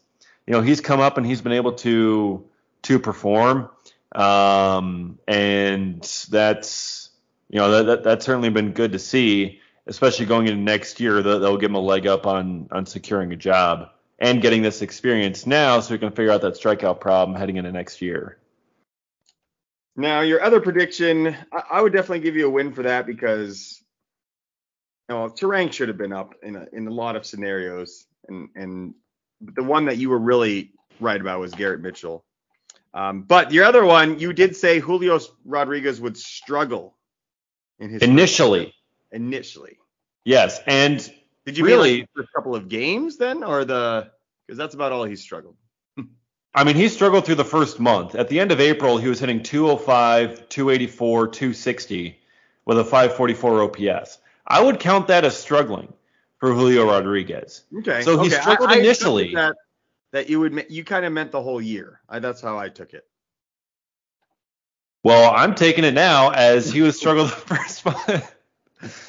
[0.46, 2.44] you know he's come up and he's been able to
[2.82, 3.68] to perform,
[4.12, 7.07] um, and that's
[7.48, 11.22] you know that, that that's certainly been good to see, especially going into next year.
[11.22, 14.82] That will give him a leg up on on securing a job and getting this
[14.82, 18.38] experience now, so we can figure out that strikeout problem heading into next year.
[19.96, 23.82] Now, your other prediction, I, I would definitely give you a win for that because
[25.08, 28.48] you know, Turang should have been up in a, in a lot of scenarios, and
[28.54, 28.94] and
[29.40, 32.24] the one that you were really right about was Garrett Mitchell.
[32.92, 36.97] Um, but your other one, you did say Julio Rodriguez would struggle
[37.78, 38.74] in his Initially,
[39.12, 39.78] initially.
[40.24, 40.98] yes, and
[41.46, 42.00] Did you Really?
[42.00, 44.10] like first couple of games then, or the
[44.46, 45.56] because that's about all he struggled.
[46.54, 48.14] I mean, he struggled through the first month.
[48.14, 52.18] At the end of April, he was hitting 205, 284, 260
[52.64, 54.18] with a 544 OPS.
[54.46, 55.92] I would count that as struggling
[56.38, 57.64] for Julio Rodriguez.
[57.78, 58.02] Okay.
[58.02, 58.40] So he okay.
[58.40, 59.34] struggled I, I initially.
[59.34, 59.54] That,
[60.12, 62.00] that you would you kind of meant the whole year.
[62.08, 63.04] I, that's how I took it.
[65.02, 68.34] Well, I'm taking it now as he was struggling the first month.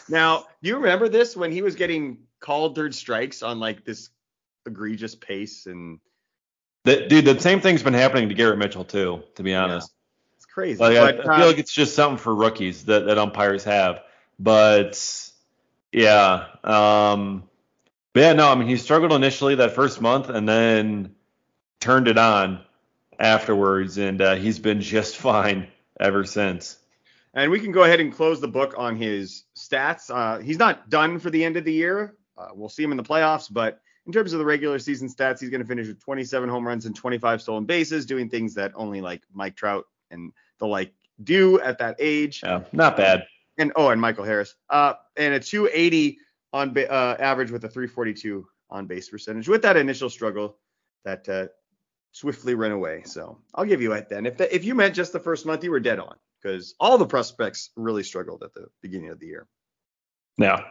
[0.07, 4.09] Now, do you remember this when he was getting called third strikes on like this
[4.65, 5.99] egregious pace and
[6.83, 9.91] The- dude, the same thing's been happening to Garrett Mitchell too, to be honest.
[10.35, 10.79] it's crazy.
[10.79, 13.63] Like, I, but, I feel uh, like it's just something for rookies that, that umpires
[13.65, 14.01] have.
[14.39, 15.31] But
[15.91, 17.43] yeah, um,
[18.13, 21.15] but yeah, no, I mean he struggled initially that first month and then
[21.79, 22.61] turned it on
[23.19, 25.67] afterwards, and uh, he's been just fine
[25.99, 26.77] ever since.
[27.33, 30.09] and we can go ahead and close the book on his stats.
[30.09, 32.15] Uh, he's not done for the end of the year.
[32.37, 35.39] Uh, we'll see him in the playoffs, but in terms of the regular season stats,
[35.39, 38.71] he's going to finish with 27 home runs and 25 stolen bases, doing things that
[38.75, 42.41] only like Mike Trout and the like do at that age.
[42.43, 43.27] Yeah, not bad.
[43.57, 44.55] and oh, and Michael Harris.
[44.69, 46.17] Uh, and a 280
[46.53, 49.47] on ba- uh, average with a 342 on base percentage.
[49.47, 50.57] With that initial struggle,
[51.03, 51.47] that uh,
[52.11, 53.03] swiftly ran away.
[53.05, 54.25] So I'll give you it then.
[54.25, 56.97] If that, if you meant just the first month, you were dead on because all
[56.97, 59.47] the prospects really struggled at the beginning of the year.
[60.37, 60.63] Yeah,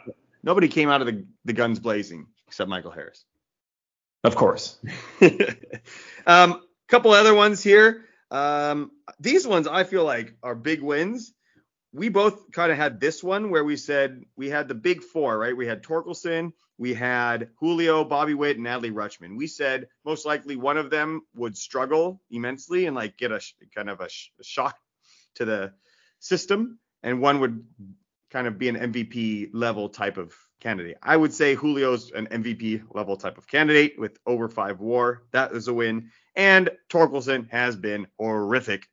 [0.43, 3.25] Nobody came out of the, the guns blazing except Michael Harris.
[4.25, 4.79] of course.
[6.27, 8.05] um, couple other ones here.
[8.31, 11.35] Um, these ones I feel like are big wins.
[11.99, 15.39] We both kind of had this one where we said we had the big four,
[15.39, 15.57] right?
[15.57, 19.37] We had Torkelson, we had Julio, Bobby Witt, and Adley Rutschman.
[19.37, 23.55] We said most likely one of them would struggle immensely and like get a sh-
[23.75, 24.79] kind of a, sh- a shock
[25.35, 25.73] to the
[26.21, 27.65] system, and one would
[28.31, 30.97] kind of be an MVP level type of candidate.
[31.03, 35.23] I would say Julio's an MVP level type of candidate with over five WAR.
[35.33, 36.11] That is a win.
[36.37, 38.89] And Torkelson has been horrific,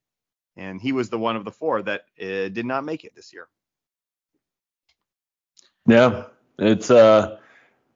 [0.57, 3.33] and he was the one of the four that uh, did not make it this
[3.33, 3.47] year.
[5.87, 6.25] Yeah,
[6.57, 7.37] it's uh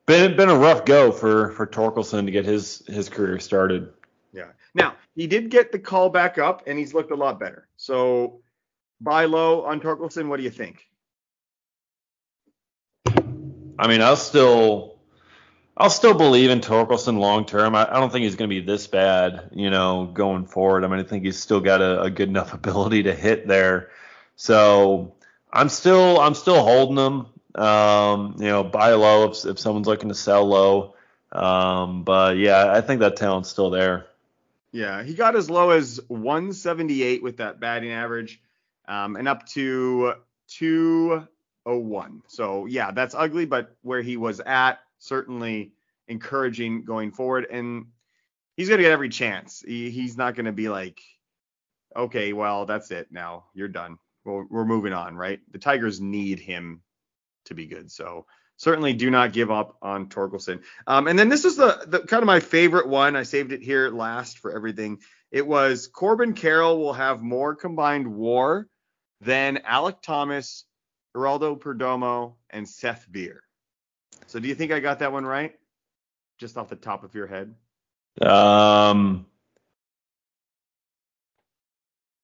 [0.06, 3.92] been been a rough go for for Torkelson to get his his career started.
[4.34, 4.52] Yeah.
[4.76, 7.68] Now he did get the call back up, and he's looked a lot better.
[7.78, 8.42] So
[9.02, 10.28] buy low on Torkelson.
[10.28, 10.86] What do you think?
[13.80, 14.99] I mean, I'll still,
[15.80, 17.74] I'll still believe in Torkelson long term.
[17.74, 20.84] I, I, don't think he's going to be this bad, you know, going forward.
[20.84, 23.90] I mean, I think he's still got a, a good enough ability to hit there.
[24.36, 25.16] So
[25.52, 27.28] I'm still, I'm still holding him.
[27.56, 30.96] Um, you know, buy low if, if someone's looking to sell low.
[31.32, 34.08] Um, but yeah, I think that talent's still there.
[34.72, 38.40] Yeah, he got as low as 178 with that batting average,
[38.88, 40.14] um, and up to
[40.50, 42.22] 201.
[42.28, 45.74] So yeah, that's ugly, but where he was at, certainly
[46.08, 47.48] encouraging going forward.
[47.50, 47.88] And
[48.56, 49.64] he's gonna get every chance.
[49.66, 51.00] He, he's not gonna be like,
[51.96, 53.98] okay, well that's it now, you're done.
[54.26, 55.40] Well, we're moving on, right?
[55.52, 56.82] The Tigers need him
[57.46, 57.92] to be good.
[57.92, 58.26] So
[58.58, 60.62] certainly do not give up on Torkelson.
[60.86, 63.16] Um, and then this is the, the kind of my favorite one.
[63.16, 65.00] I saved it here last for everything.
[65.32, 68.68] It was Corbin Carroll will have more combined WAR
[69.22, 70.66] than Alek Thomas,
[71.16, 73.44] Geraldo Perdomo, and Seth Beer.
[74.30, 75.56] So do you think I got that one right?
[76.38, 77.56] Just off the top of your head?
[78.22, 79.26] Um,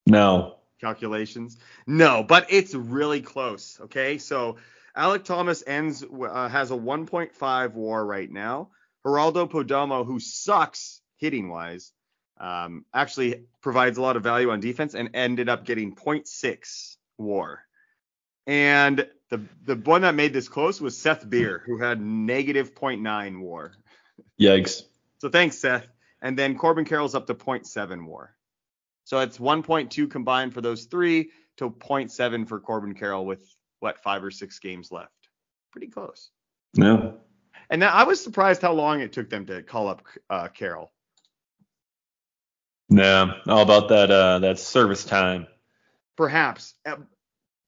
[0.06, 0.58] no.
[0.80, 1.58] Calculations?
[1.88, 3.80] No, but it's really close.
[3.86, 4.58] Okay, so
[4.96, 8.70] Alek Thomas ends uh, has a 1.5 WAR right now.
[9.04, 11.92] Geraldo Perdomo, who sucks hitting wise,
[12.40, 17.64] um, actually provides a lot of value on defense and ended up getting 0.6 WAR.
[18.48, 23.40] And the the one that made this close was Seth Beer, who had negative 0.9
[23.40, 23.74] WAR.
[24.40, 24.84] Yikes.
[25.18, 25.88] So thanks, Seth.
[26.22, 28.36] And then Corbin Carroll's up to 0.7 WAR.
[29.04, 34.24] So it's 1.2 combined for those three to 0.7 for Corbin Carroll with what five
[34.24, 35.12] or six games left.
[35.72, 36.30] Pretty close.
[36.74, 37.12] Yeah.
[37.70, 40.92] And now I was surprised how long it took them to call up uh, Carroll.
[42.90, 45.48] Yeah, all about that uh, that service time.
[46.16, 46.76] Perhaps.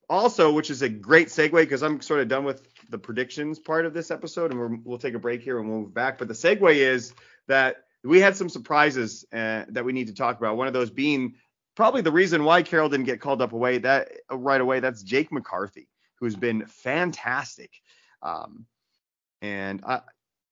[0.09, 3.85] Also, which is a great segue because I'm sort of done with the predictions part
[3.85, 6.17] of this episode, and we will take a break here and we'll move back.
[6.17, 7.13] But the segue is
[7.47, 10.55] that we had some surprises uh, that we need to talk about.
[10.55, 11.35] One of those being
[11.75, 14.79] probably the reason why Carroll didn't get called up away that uh, right away.
[14.79, 15.89] That's Jake McCarthy
[16.19, 17.71] who's been fantastic.
[18.21, 18.65] Um,
[19.41, 20.01] and I,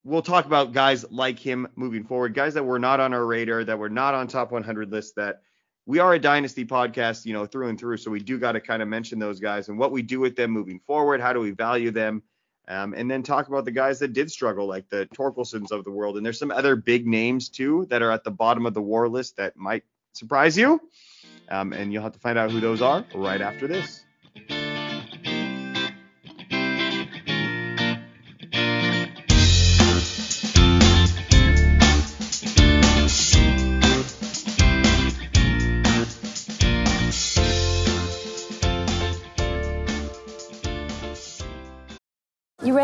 [0.04, 3.64] we'll talk about guys like him moving forward, guys that were not on our radar,
[3.64, 5.14] that were not on top 100 lists.
[5.16, 5.42] That
[5.86, 7.98] we are a dynasty podcast, you know, through and through.
[7.98, 10.36] So we do got to kind of mention those guys and what we do with
[10.36, 11.22] them moving forward.
[11.22, 12.24] How do we value them?
[12.68, 15.92] Um, and then talk about the guys that did struggle, like the Torkelsons of the
[15.92, 16.18] world.
[16.18, 19.08] And there's some other big names too that are at the bottom of the war
[19.08, 20.82] list that might surprise you.
[21.50, 24.05] Um, and you'll have to find out who those are right after this.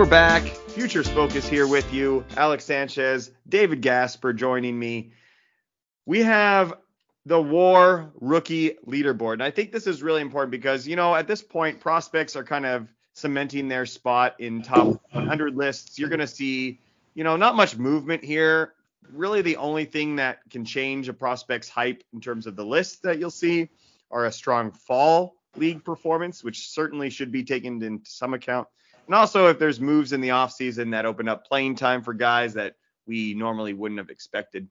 [0.00, 0.42] We're back.
[0.44, 2.24] Futures Focus here with you.
[2.38, 5.12] Alex Sanchez, David Gasper joining me.
[6.06, 6.72] We have
[7.26, 9.34] the WAR rookie leaderboard.
[9.34, 12.42] And I think this is really important because, you know, at this point, prospects are
[12.42, 15.98] kind of cementing their spot in top 100 lists.
[15.98, 16.80] You're going to see,
[17.12, 18.72] you know, not much movement here.
[19.12, 23.02] Really, the only thing that can change a prospect's hype in terms of the list
[23.02, 23.68] that you'll see
[24.10, 28.66] are a strong fall league performance, which certainly should be taken into some account.
[29.10, 32.54] And also if there's moves in the offseason that open up playing time for guys
[32.54, 32.76] that
[33.08, 34.68] we normally wouldn't have expected.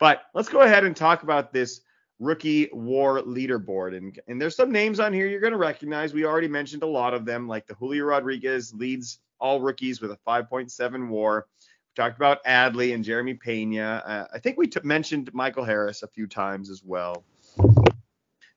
[0.00, 1.82] But let's go ahead and talk about this
[2.18, 3.96] rookie war leaderboard.
[3.96, 6.12] And, and there's some names on here you're going to recognize.
[6.12, 10.10] We already mentioned a lot of them, like the Julio Rodriguez leads all rookies with
[10.10, 11.46] a 5.7 war.
[11.60, 14.02] We talked about Adley and Jeremy Pena.
[14.04, 17.24] Uh, I think we t- mentioned Michael Harris a few times as well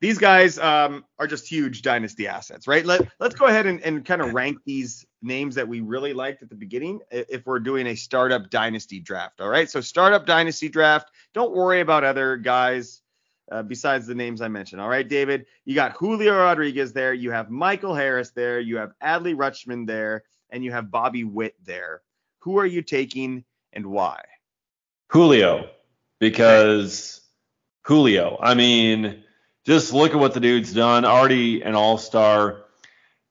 [0.02, 2.86] these guys um, are just huge dynasty assets, right?
[2.86, 6.42] Let, let's go ahead and, and kind of rank these names that we really liked
[6.42, 9.42] at the beginning if we're doing a startup dynasty draft.
[9.42, 9.70] All right.
[9.70, 13.02] So, startup dynasty draft, don't worry about other guys
[13.52, 14.82] uh, besides the names I mentioned.
[14.82, 18.92] All right, David, you got Julio Rodriguez there, you have Michael Harris there, you have
[19.04, 22.02] Adley Rutschman there, and you have Bobby Witt there.
[22.40, 23.44] Who are you taking
[23.74, 24.22] and why?
[25.10, 25.70] Julio,
[26.20, 27.22] because
[27.84, 28.38] Julio.
[28.42, 29.24] I mean,
[29.70, 31.06] just look at what the dude's done.
[31.06, 32.66] Already an all-star,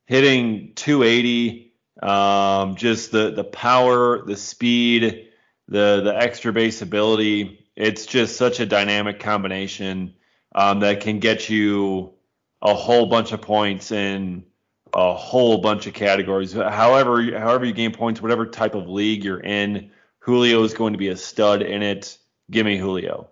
[0.06, 1.74] hitting 280.
[2.00, 5.30] Um, just the the power, the speed,
[5.66, 7.66] the the extra base ability.
[7.74, 10.14] It's just such a dynamic combination
[10.54, 12.12] um, that can get you
[12.62, 14.44] a whole bunch of points in
[14.94, 16.52] a whole bunch of categories.
[16.52, 20.98] However, however you gain points, whatever type of league you're in, Julio is going to
[20.98, 22.16] be a stud in it.
[22.48, 23.28] Give me Julio.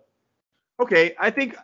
[0.80, 1.56] Okay, I think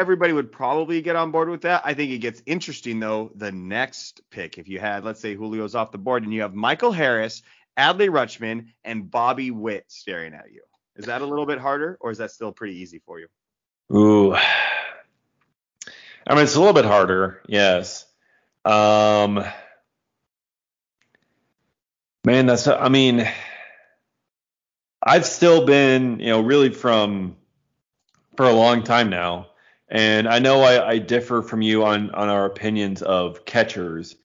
[0.00, 1.82] everybody would probably get on board with that.
[1.84, 4.58] I think it gets interesting though the next pick.
[4.58, 7.42] If you had, let's say Julio's off the board and you have Michael Harris,
[7.78, 10.62] Adley Rutschman, and Bobby Witt staring at you.
[10.96, 13.28] Is that a little bit harder or is that still pretty easy for you?
[13.94, 14.34] Ooh.
[14.34, 18.04] I mean, it's a little bit harder, yes.
[18.64, 19.44] Um,
[22.24, 23.26] man, that's, I mean,
[25.02, 27.36] I've still been, you know, really from
[28.36, 29.47] for a long time now,
[29.88, 34.16] and I know I, I differ from you on on our opinions of catchers,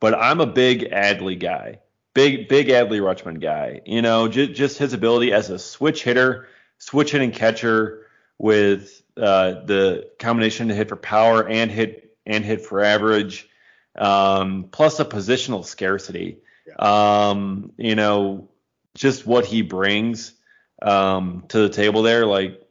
[0.00, 1.80] but I'm a big Adley guy,
[2.14, 3.80] big big Adley Rutschman guy.
[3.84, 6.48] You know, just just his ability as a switch hitter,
[6.78, 8.06] switch hitting catcher
[8.38, 13.48] with uh, the combination to hit for power and hit and hit for average,
[13.96, 16.38] um, plus a positional scarcity.
[16.78, 18.50] Um, you know,
[18.94, 20.34] just what he brings
[20.82, 22.26] um, to the table there.
[22.26, 22.62] Like,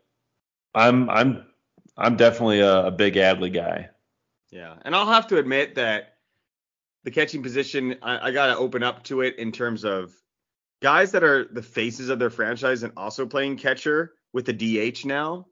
[0.73, 1.45] I'm I'm
[1.97, 3.89] I'm definitely a, a big Adley guy.
[4.51, 6.13] Yeah, and I'll have to admit that
[7.03, 10.13] the catching position, I, I got to open up to it in terms of
[10.81, 15.05] guys that are the faces of their franchise and also playing catcher with the DH
[15.05, 15.47] now.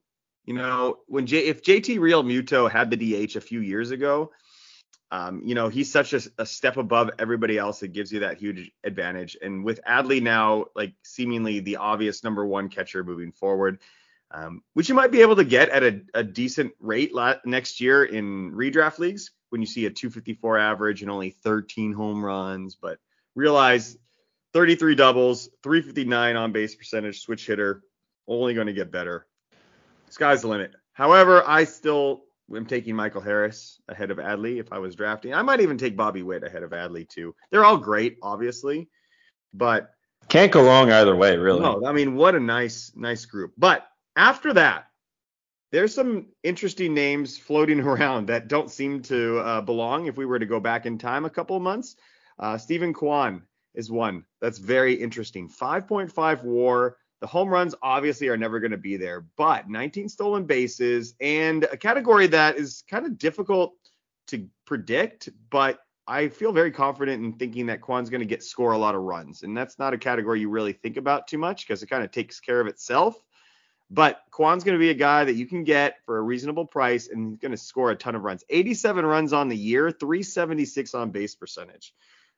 [0.45, 4.31] You know, when J, if JT Realmuto had the DH a few years ago,
[5.11, 7.83] um, you know, he's such a, a, step above everybody else.
[7.83, 9.37] It gives you that huge advantage.
[9.41, 13.79] And with Adley now, like seemingly the obvious number one catcher moving forward,
[14.32, 17.80] um, which you might be able to get at a, a decent rate la- next
[17.80, 22.76] year in redraft leagues when you see a 254 average and only 13 home runs.
[22.76, 22.97] But
[23.36, 23.97] realize
[24.53, 27.84] 33 doubles, 359 on base percentage, switch hitter,
[28.28, 29.28] only going to get better.
[30.09, 30.71] Sky's the limit.
[30.93, 32.23] However, I still
[32.53, 35.34] am taking Michael Harris ahead of Adley if I was drafting.
[35.34, 37.36] I might even take Bobby Witt ahead of Adley too.
[37.51, 38.88] They're all great, obviously,
[39.53, 39.91] but
[40.30, 41.59] can't go wrong either way, really.
[41.59, 43.53] No, I mean, what a nice, nice group.
[43.57, 44.88] But after that,
[45.72, 50.39] there's some interesting names floating around that don't seem to uh, belong if we were
[50.39, 51.95] to go back in time a couple of months.
[52.39, 53.43] Uh, Steven Kwan
[53.74, 55.49] is one that's very interesting.
[55.49, 56.97] 5.5 WAR.
[57.22, 61.63] The home runs obviously are never going to be there, but 19 stolen bases and
[61.63, 63.74] a category that is kind of difficult
[64.28, 68.74] to predict, but I feel very confident in thinking that Kwan's going to get score
[68.74, 69.43] a lot of runs.
[69.43, 72.11] And that's not a category you really think about too much because it kind of
[72.11, 73.16] takes care of itself.
[73.91, 77.07] But Kwan's going to be a guy that you can get for a reasonable price
[77.07, 78.43] and he's going to score a ton of runs.
[78.49, 81.93] 87 runs on the year, 376 on base percentage.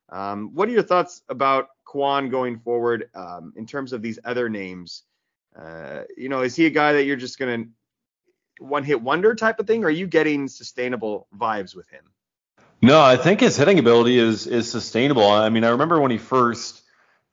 [0.10, 4.50] Um, what are your thoughts about Kwan going forward um, in terms of these other
[4.50, 5.04] names?
[5.58, 7.70] Uh, you know, is he a guy that you're just going to
[8.60, 12.04] one hit wonder type of thing, or are you getting sustainable vibes with him?
[12.82, 15.28] No, I think his hitting ability is is sustainable.
[15.28, 16.77] I mean, I remember when he first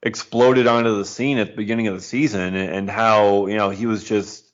[0.05, 3.87] exploded onto the scene at the beginning of the season and how you know he
[3.87, 4.45] was just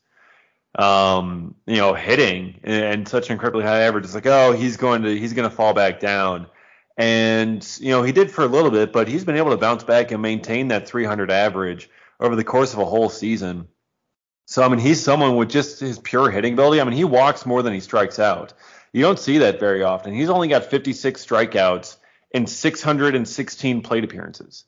[0.76, 4.05] um you know hitting and such an incredibly high average.
[4.05, 6.46] It's like oh he's going to he's going to fall back down.
[6.96, 9.82] And you know he did for a little bit but he's been able to bounce
[9.82, 11.90] back and maintain that 300 average
[12.20, 13.66] over the course of a whole season.
[14.46, 16.80] So i mean he's someone with just his pure hitting ability.
[16.80, 18.53] I mean he walks more than he strikes out.
[18.92, 20.14] You don't see that very often.
[20.14, 21.96] He's only got 56 strikeouts
[22.32, 24.64] in 616 plate appearances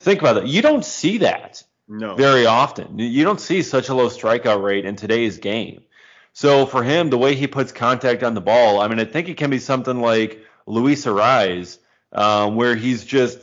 [0.00, 0.46] Think about that.
[0.46, 2.14] You don't see that no.
[2.14, 2.98] very often.
[2.98, 5.82] You don't see such a low strikeout rate in today's game.
[6.32, 9.28] So for him, the way he puts contact on the ball, I mean, I think
[9.28, 11.78] it can be something like Luis Arraez,
[12.12, 13.38] um, where he's just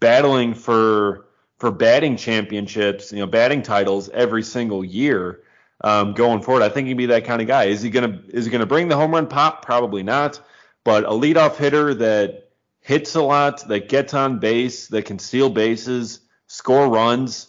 [0.00, 1.26] battling for
[1.58, 5.42] for batting championships, you know, batting titles every single year
[5.82, 6.62] um, going forward.
[6.62, 7.64] I think he'd be that kind of guy.
[7.64, 9.64] Is he gonna is he gonna bring the home run pop?
[9.64, 10.40] Probably not.
[10.84, 12.47] But a leadoff hitter that
[12.88, 17.48] hits a lot, that gets on base, that can steal bases, score runs.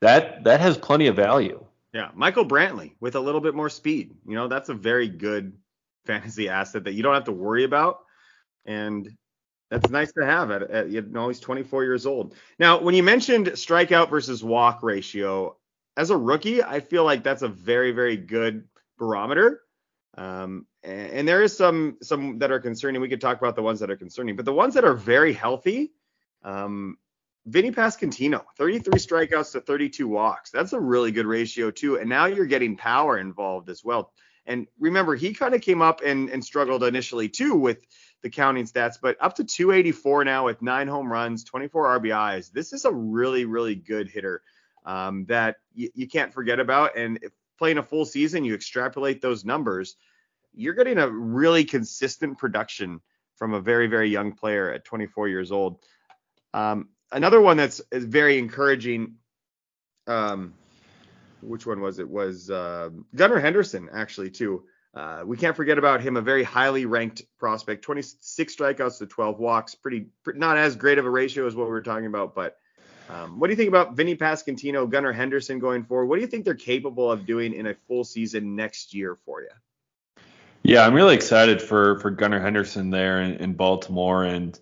[0.00, 1.62] That that has plenty of value.
[1.92, 4.14] Yeah, Michael Brantley with a little bit more speed.
[4.26, 5.52] You know, that's a very good
[6.06, 7.98] fantasy asset that you don't have to worry about,
[8.64, 9.06] and
[9.70, 12.34] that's nice to have at, at you know he's 24 years old.
[12.58, 15.58] Now, when you mentioned strikeout versus walk ratio,
[15.98, 18.66] as a rookie, I feel like that's a very very good
[18.96, 19.60] barometer
[20.16, 23.00] Um, and, and there is some some that are concerning.
[23.00, 25.32] We could talk about the ones that are concerning, but the ones that are very
[25.32, 25.92] healthy,
[26.42, 26.98] um,
[27.46, 30.50] Vinnie Pasquantino, 33 strikeouts to 32 walks.
[30.50, 31.98] That's a really good ratio too.
[31.98, 34.12] And now you're getting power involved as well.
[34.46, 37.84] And remember, he kind of came up and, and struggled initially too with
[38.22, 42.52] the counting stats, but up to 284 now with nine home runs, 24 RBIs.
[42.52, 44.42] This is a really, really good hitter
[44.84, 46.96] um, that y- you can't forget about.
[46.96, 49.96] And if playing a full season, you extrapolate those numbers,
[50.54, 53.02] you're getting a really consistent production
[53.36, 55.78] from a very, very young player at 24 years old.
[56.54, 59.16] Um, another one that's is very encouraging.
[60.06, 60.54] Um,
[61.42, 62.08] which one was it?
[62.08, 64.64] Was uh, Gunnar Henderson actually too?
[64.94, 67.82] Uh, we can't forget about him, a very highly ranked prospect.
[67.82, 71.66] 26 strikeouts to 12 walks, pretty, pretty not as great of a ratio as what
[71.66, 72.34] we were talking about.
[72.34, 72.56] But
[73.10, 76.06] um, what do you think about Vinnie Pasquantino, Gunnar Henderson going forward?
[76.06, 79.42] What do you think they're capable of doing in a full season next year for
[79.42, 79.48] you?
[80.62, 84.58] Yeah, I'm really excited for for Gunnar Henderson there in, in Baltimore, and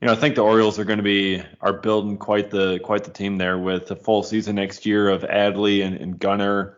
[0.00, 3.04] you know I think the Orioles are going to be are building quite the quite
[3.04, 6.76] the team there with a full season next year of Adley and, and Gunnar.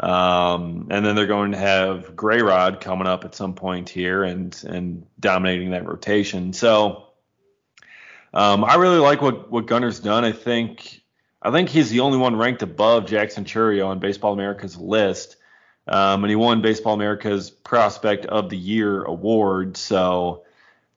[0.00, 4.56] Um, and then they're going to have Grayrod coming up at some point here and
[4.66, 6.52] and dominating that rotation.
[6.52, 7.07] So
[8.34, 10.24] um, I really like what what Gunnar's done.
[10.24, 11.02] I think
[11.40, 15.36] I think he's the only one ranked above Jackson Chourio on Baseball America's list.
[15.86, 19.76] Um, and he won Baseball America's Prospect of the Year award.
[19.78, 20.44] So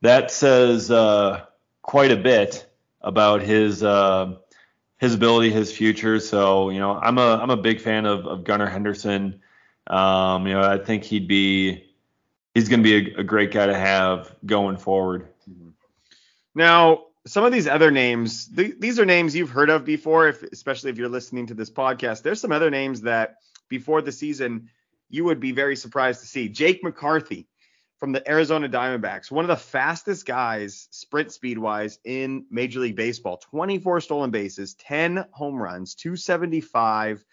[0.02, 1.46] that says uh,
[1.82, 2.66] quite a bit
[3.02, 4.36] about his uh,
[4.98, 6.20] his ability, his future.
[6.20, 9.42] So you know, I'm a I'm a big fan of, of Gunnar Henderson.
[9.88, 11.86] Um, you know, I think he'd be
[12.54, 15.28] he's going to be a, a, great guy to have going forward.
[16.54, 20.44] Now, some of these other names, th- these are names you've heard of before, if,
[20.44, 22.24] especially if you're listening to this podcast.
[22.24, 23.36] There's some other names that
[23.70, 24.70] before the season
[25.10, 26.50] you would be very surprised to see.
[26.50, 27.48] Jake McCarthy
[27.98, 32.96] from the Arizona Diamondbacks, one of the fastest guys sprint speed wise in Major League
[32.96, 33.38] Baseball.
[33.38, 37.24] 24 stolen bases, 10 home runs, 275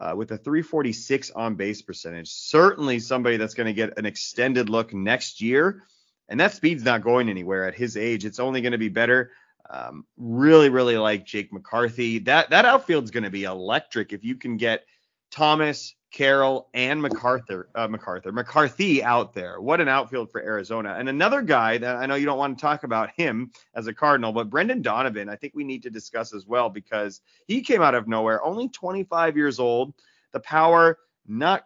[0.00, 2.30] uh, with a 346 on base percentage.
[2.30, 5.82] Certainly somebody that's going to get an extended look next year.
[6.30, 8.24] And that speed's not going anywhere at his age.
[8.24, 9.32] It's only going to be better.
[9.68, 12.20] Um, really, really like Jake McCarthy.
[12.20, 14.84] That that outfield's going to be electric if you can get
[15.30, 19.60] Thomas, Carroll, and MacArthur, uh, MacArthur, McCarthy out there.
[19.60, 20.96] What an outfield for Arizona.
[20.98, 23.94] And another guy that I know you don't want to talk about him as a
[23.94, 27.82] Cardinal, but Brendan Donovan, I think we need to discuss as well because he came
[27.82, 29.94] out of nowhere, only 25 years old.
[30.32, 31.64] The power, not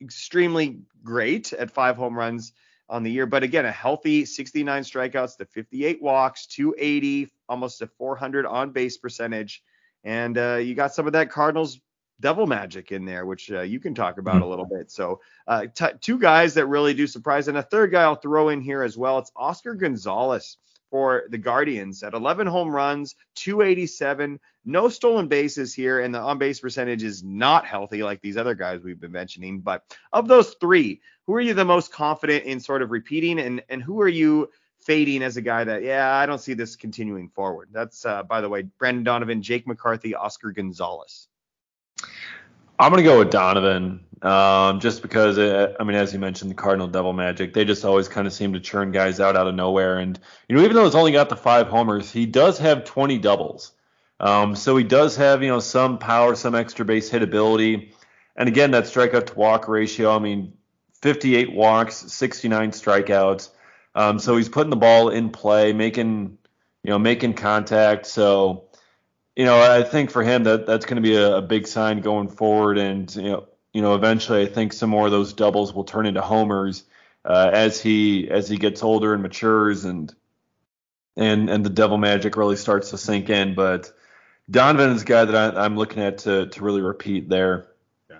[0.00, 2.52] extremely great at five home runs
[2.92, 7.86] on the year, but again, a healthy 69 strikeouts to 58 walks, 280, almost a
[7.86, 9.62] 400 on base percentage.
[10.04, 11.80] And uh, you got some of that Cardinals
[12.20, 14.44] devil magic in there, which uh, you can talk about mm-hmm.
[14.44, 14.90] a little bit.
[14.90, 18.50] So, uh, t- two guys that really do surprise, and a third guy I'll throw
[18.50, 19.18] in here as well.
[19.18, 20.58] It's Oscar Gonzalez
[20.92, 26.36] for the Guardians at 11 home runs, 287, no stolen bases here, and the on
[26.36, 29.60] base percentage is not healthy like these other guys we've been mentioning.
[29.60, 29.82] But
[30.12, 33.82] of those three, who are you the most confident in sort of repeating, and and
[33.82, 34.50] who are you?
[34.84, 37.68] fading as a guy that, yeah, I don't see this continuing forward.
[37.70, 41.28] That's, uh, by the way, Brandon Donovan, Jake McCarthy, Oscar Gonzalez.
[42.82, 46.56] I'm gonna go with Donovan, um, just because it, I mean, as you mentioned, the
[46.56, 49.54] Cardinal Devil Magic, they just always kind of seem to churn guys out out of
[49.54, 49.98] nowhere.
[49.98, 50.18] And
[50.48, 53.70] you know, even though he's only got the five homers, he does have 20 doubles.
[54.18, 57.92] Um, so he does have you know some power, some extra base hit ability,
[58.34, 60.16] and again that strikeout to walk ratio.
[60.16, 60.52] I mean,
[61.02, 63.50] 58 walks, 69 strikeouts.
[63.94, 66.36] Um, so he's putting the ball in play, making
[66.82, 68.06] you know making contact.
[68.06, 68.64] So
[69.36, 72.00] you know, I think for him that that's going to be a, a, big sign
[72.00, 75.72] going forward, and you know, you know, eventually I think some more of those doubles
[75.72, 76.84] will turn into homers
[77.24, 80.14] uh, as he as he gets older and matures, and
[81.16, 83.54] and and the devil magic really starts to sink in.
[83.54, 83.90] But
[84.50, 87.68] Donovan is a guy that I, am looking at to to really repeat there.
[88.10, 88.18] Yeah,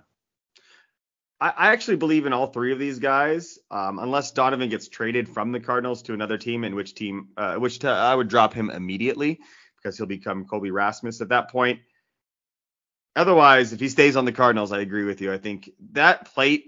[1.42, 5.28] I, I actually believe in all three of these guys, um, unless Donovan gets traded
[5.28, 8.54] from the Cardinals to another team, in which team, uh, which t- I would drop
[8.54, 9.40] him immediately
[9.82, 11.80] because he'll become Colby Rasmus at that point.
[13.14, 15.32] Otherwise, if he stays on the Cardinals, I agree with you.
[15.32, 16.66] I think that plate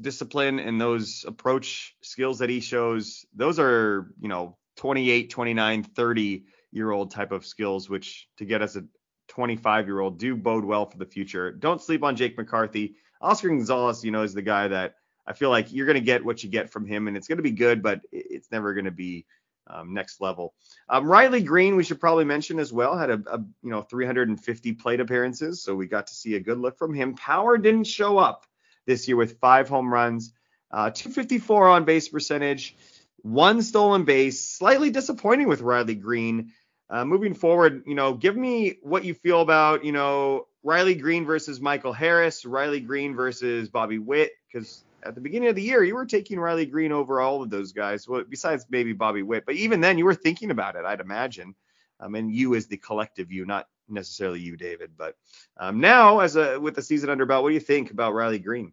[0.00, 6.44] discipline and those approach skills that he shows, those are, you know, 28, 29, 30
[6.72, 8.84] year old type of skills, which to get us a
[9.28, 11.52] 25 year old do bode well for the future.
[11.52, 12.96] Don't sleep on Jake McCarthy.
[13.20, 14.96] Oscar Gonzalez, you know, is the guy that
[15.26, 17.38] I feel like you're going to get what you get from him, and it's going
[17.38, 19.26] to be good, but it's never going to be
[19.66, 20.54] um, next level.
[20.88, 24.72] Um, Riley Greene, we should probably mention as well, had a, a, you know 350
[24.74, 27.14] plate appearances, so we got to see a good look from him.
[27.14, 28.46] Power didn't show up
[28.86, 30.32] this year with five home runs,
[30.70, 32.76] uh, 254 on base percentage,
[33.22, 34.44] one stolen base.
[34.44, 36.52] Slightly disappointing with Riley Greene.
[36.88, 41.24] Uh, moving forward, you know, give me what you feel about, you know, Riley Greene
[41.24, 45.82] versus Michael Harris, Riley Greene versus Bobby Witt, because at the beginning of the year
[45.84, 48.08] you were taking Riley Greene over all of those guys.
[48.08, 51.54] Well, besides maybe Bobby Witt, but even then you were thinking about it, I'd imagine.
[51.98, 54.90] Um, and you as the collective you, not necessarily you, David.
[54.96, 55.16] But
[55.56, 58.38] um, now, as a with the season under belt, what do you think about Riley
[58.38, 58.72] Greene?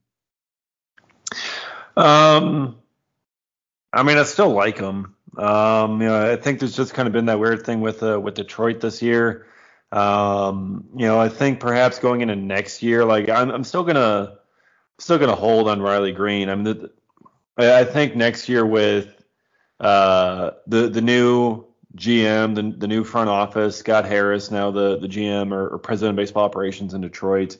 [1.95, 2.77] Um,
[3.93, 5.15] I mean, I still like him.
[5.38, 8.19] Um, you know, I think there's just kind of been that weird thing with uh,
[8.19, 9.47] with Detroit this year.
[9.91, 14.39] Um, you know, I think perhaps going into next year, like I'm, I'm still gonna
[15.04, 16.49] still gonna hold on Riley Greene.
[16.49, 16.91] I mean, the,
[17.58, 19.24] I think next year with
[19.80, 21.66] uh, the the new
[21.97, 26.12] GM, the, the new front office, Scott Harris, now the the GM or, or president
[26.12, 27.58] of baseball operations in Detroit.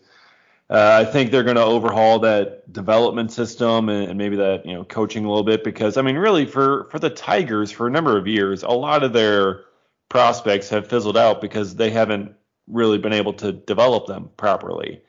[0.70, 4.74] Uh, I think they're going to overhaul that development system and, and, maybe that you
[4.74, 7.91] know coaching a little bit because I mean really for for the Tigers for a
[7.91, 9.66] number of years a lot of their
[10.08, 12.34] prospects have fizzled out because they haven't
[12.68, 15.02] really been able to develop them properly.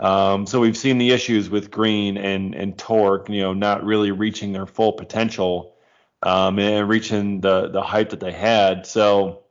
[0.00, 4.10] Um, so we've seen the issues with Greene and and Tork, you know, not really
[4.10, 5.76] reaching their full potential
[6.22, 8.86] um, and reaching the the height that they had.
[8.86, 9.44] So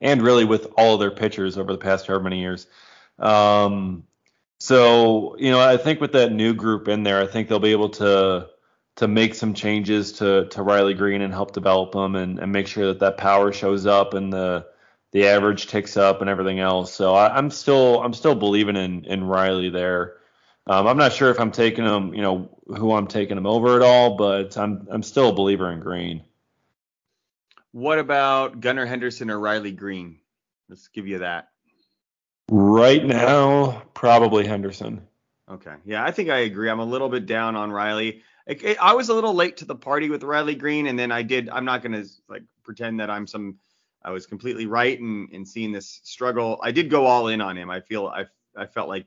[0.00, 2.66] and really with all of their pitchers over the past however many years.
[3.18, 4.04] Um,
[4.58, 7.72] so, you know, I think with that new group in there, I think they'll be
[7.72, 8.48] able to
[8.96, 12.66] to make some changes to to Riley Greene and help develop him and, and make
[12.66, 14.66] sure that that power shows up and the
[15.12, 16.92] the average ticks up and everything else.
[16.92, 20.16] So I, am still I'm still believing in in Riley there.
[20.66, 23.76] Um, I'm not sure if I'm taking him, you know, who I'm taking him over
[23.76, 26.22] at all, but I'm I'm still a believer in Greene.
[27.72, 30.18] What about Gunnar Henderson or Riley Greene?
[30.68, 31.48] Let's give you that.
[32.50, 35.06] Right now, probably Henderson.
[35.48, 35.74] Okay.
[35.84, 36.68] Yeah, I think I agree.
[36.68, 38.22] I'm a little bit down on Riley.
[38.80, 41.48] I was a little late to the party with Riley Greene, and then I did.
[41.48, 43.58] I'm not gonna like pretend that I'm some.
[44.02, 46.60] I was completely right in in seeing this struggle.
[46.62, 47.70] I did go all in on him.
[47.70, 48.26] I feel I
[48.56, 49.06] I felt like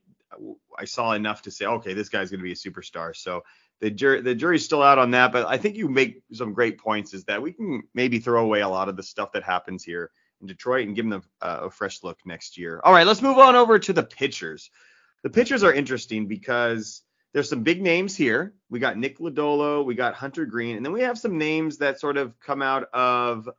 [0.77, 3.15] I saw enough to say, okay, this guy's gonna be a superstar.
[3.15, 3.43] So
[3.79, 6.77] the jury the jury's still out on that, but I think you make some great
[6.77, 7.13] points.
[7.13, 10.11] Is that we can maybe throw away a lot of the stuff that happens here
[10.41, 12.79] in Detroit and give them a, a fresh look next year.
[12.83, 14.69] All right, let's move on over to the pitchers.
[15.23, 17.01] The pitchers are interesting because
[17.33, 18.53] there's some big names here.
[18.69, 21.99] We got Nick Lodolo, we got Hunter Greene, and then we have some names that
[21.99, 23.49] sort of come out of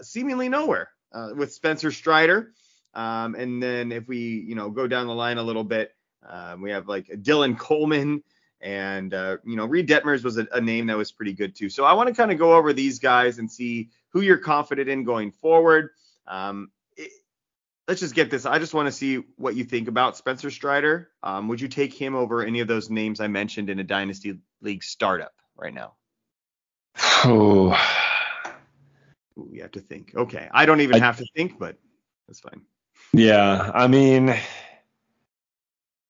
[0.00, 2.52] seemingly nowhere uh, with Spencer Strider.
[2.94, 5.94] Um, and then if we, you know, go down the line a little bit,
[6.28, 8.22] um, we have like Dylan Coleman
[8.60, 11.68] and, uh, you know, Reid Detmers was a, a, name that was pretty good too.
[11.68, 14.88] So I want to kind of go over these guys and see who you're confident
[14.88, 15.90] in going forward.
[16.28, 17.10] Um, it,
[17.88, 18.46] let's just get this.
[18.46, 21.10] I just want to see what you think about Spencer Strider.
[21.24, 24.38] Um, would you take him over any of those names I mentioned in a dynasty
[24.60, 25.94] league startup right now?
[27.24, 27.76] Oh,
[29.36, 30.12] we have to think.
[30.14, 31.76] Okay, I don't even I, have to think, but
[32.26, 32.62] that's fine.
[33.12, 34.34] Yeah, I mean,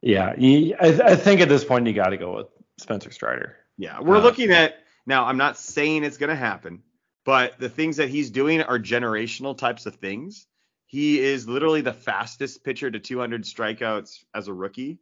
[0.00, 0.34] yeah,
[0.80, 2.48] I, I think at this point you got to go with
[2.78, 3.56] Spencer Strider.
[3.76, 5.24] Yeah, we're uh, looking at now.
[5.24, 6.82] I'm not saying it's going to happen
[7.24, 10.46] but the things that he's doing are generational types of things.
[10.86, 14.98] He is literally the fastest pitcher to 200 strikeouts as a rookie,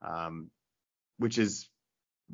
[0.00, 0.50] um,
[1.18, 1.68] which is,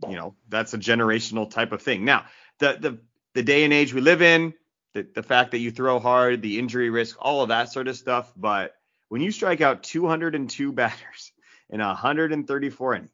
[0.08, 2.04] you know, that's a generational type of thing.
[2.04, 2.26] Now,
[2.58, 2.98] the the
[3.34, 4.54] the day and age we live in,
[4.94, 7.96] the, the fact that you throw hard, the injury risk, all of that sort of
[7.96, 8.32] stuff.
[8.36, 8.74] But
[9.08, 11.32] when you strike out 202 batters
[11.68, 13.10] in 134 innings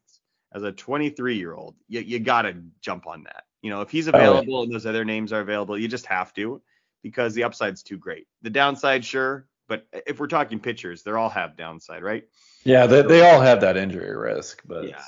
[0.53, 3.43] as a 23 year old, you, you got to jump on that.
[3.61, 6.05] You know, if he's oh, available oh, and those other names are available, you just
[6.07, 6.61] have to
[7.03, 8.27] because the upside's too great.
[8.41, 12.25] The downside, sure, but if we're talking pitchers, they all have downside, right?
[12.63, 15.01] Yeah, they, they all have that injury risk, but yeah,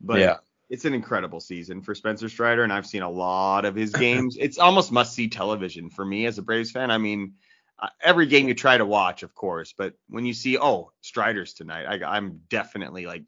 [0.00, 0.36] but yeah.
[0.68, 4.36] It's an incredible season for Spencer Strider, and I've seen a lot of his games.
[4.40, 6.90] it's almost must-see television for me as a Braves fan.
[6.90, 7.34] I mean,
[7.78, 11.54] uh, every game you try to watch, of course, but when you see, oh, Strider's
[11.54, 13.24] tonight, I, I'm definitely like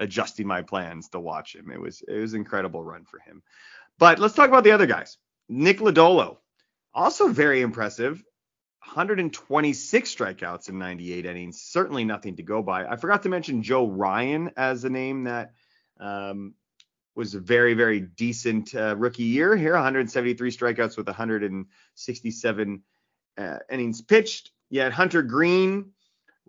[0.00, 1.70] adjusting my plans to watch him.
[1.70, 3.42] It was it was an incredible run for him.
[3.98, 5.18] But let's talk about the other guys.
[5.48, 6.38] Nick Lodolo,
[6.92, 8.22] also very impressive.
[8.86, 11.62] 126 strikeouts in 98 innings.
[11.62, 12.86] Certainly nothing to go by.
[12.86, 15.52] I forgot to mention Joe Ryan as a name that
[15.98, 16.54] um,
[17.14, 19.72] was a very, very decent uh, rookie year here.
[19.74, 22.82] 173 strikeouts with 167
[23.38, 24.50] uh, innings pitched.
[24.70, 25.92] Yet Hunter Greene,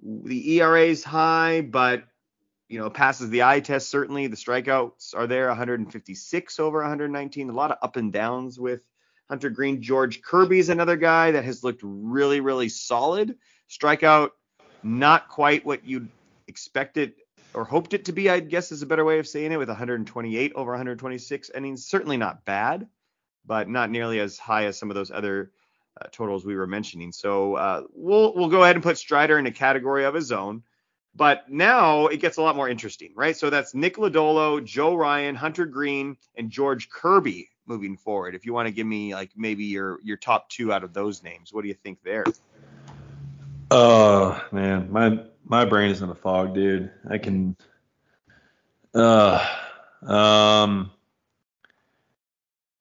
[0.01, 2.03] the ERA is high, but
[2.67, 4.27] you know, passes the eye test certainly.
[4.27, 7.49] The strikeouts are there, 156 over 119.
[7.49, 8.81] A lot of up and downs with
[9.29, 9.81] Hunter Greene.
[9.81, 13.35] George Kirby's another guy that has looked really, really solid.
[13.69, 14.31] Strikeout,
[14.81, 16.09] not quite what you'd
[16.47, 17.13] expected
[17.55, 19.69] or hoped it to be, I guess is a better way of saying it, with
[19.69, 21.85] 128 over 126 innings.
[21.85, 22.87] Certainly not bad,
[23.45, 25.51] but not nearly as high as some of those other
[25.99, 27.11] uh, totals we were mentioning.
[27.11, 30.63] So uh, we'll we'll go ahead and put Strider in a category of his own.
[31.15, 33.37] But now it gets a lot more interesting, right?
[33.37, 38.35] So that's Nick Lodolo, Joe Ryan, Hunter Greene, and George Kirby moving forward.
[38.35, 41.23] If you want to give me like maybe your your top two out of those
[41.23, 42.25] names, what do you think there?
[43.71, 46.91] Oh man, my my brain is in a fog, dude.
[47.09, 47.55] I can.
[48.93, 49.45] Uh,
[50.01, 50.91] um,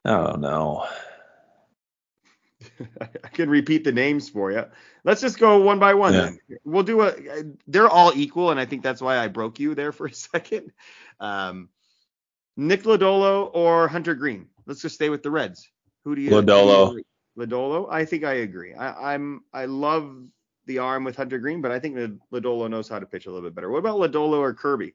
[0.05, 0.85] I don't know.
[3.01, 4.65] I can repeat the names for you.
[5.05, 6.21] Let's just go one by one Yeah.
[6.21, 6.39] then.
[6.65, 7.13] We'll do a.
[7.67, 10.73] They're all equal, and I think that's why I broke you there for a second.
[11.21, 11.69] Um,
[12.57, 14.49] Nick Lodolo or Hunter Greene.
[14.67, 15.69] Let's just stay with the Reds.
[16.05, 16.31] Who do you?
[16.31, 16.45] Lodolo.
[16.47, 17.05] who do you agree?
[17.37, 17.89] Lodolo.
[17.91, 18.75] I think I agree.
[18.75, 19.43] I, I'm.
[19.53, 20.17] I love
[20.67, 23.31] the arm with Hunter Greene, but I think that Lodolo knows how to pitch a
[23.31, 23.71] little bit better.
[23.71, 24.95] What about Lodolo or Kirby?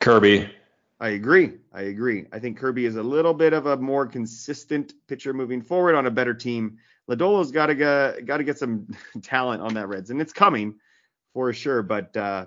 [0.00, 0.50] Kirby.
[1.00, 1.52] I agree.
[1.72, 2.26] I agree.
[2.32, 6.06] I think Kirby is a little bit of a more consistent pitcher moving forward on
[6.06, 6.78] a better team.
[7.08, 8.86] Lodolo's got to get got to get some
[9.22, 10.74] talent on that Reds, and it's coming
[11.32, 11.82] for sure.
[11.82, 12.46] But uh,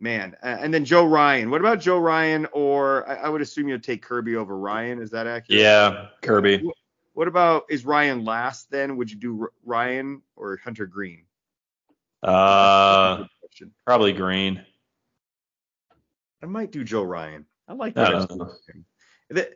[0.00, 1.50] man, and then Joe Ryan.
[1.50, 2.46] What about Joe Ryan?
[2.52, 5.00] Or I, I would assume you'd take Kirby over Ryan.
[5.00, 5.60] Is that accurate?
[5.60, 6.68] Yeah, Kirby.
[7.14, 8.70] What about is Ryan last?
[8.70, 11.24] Then would you do Ryan or Hunter Greene?
[12.22, 13.24] Uh,
[13.84, 14.64] probably Greene.
[16.42, 17.46] I might do Joe Ryan.
[17.68, 18.10] I like that.
[18.10, 18.52] don't as know.
[19.30, 19.50] The-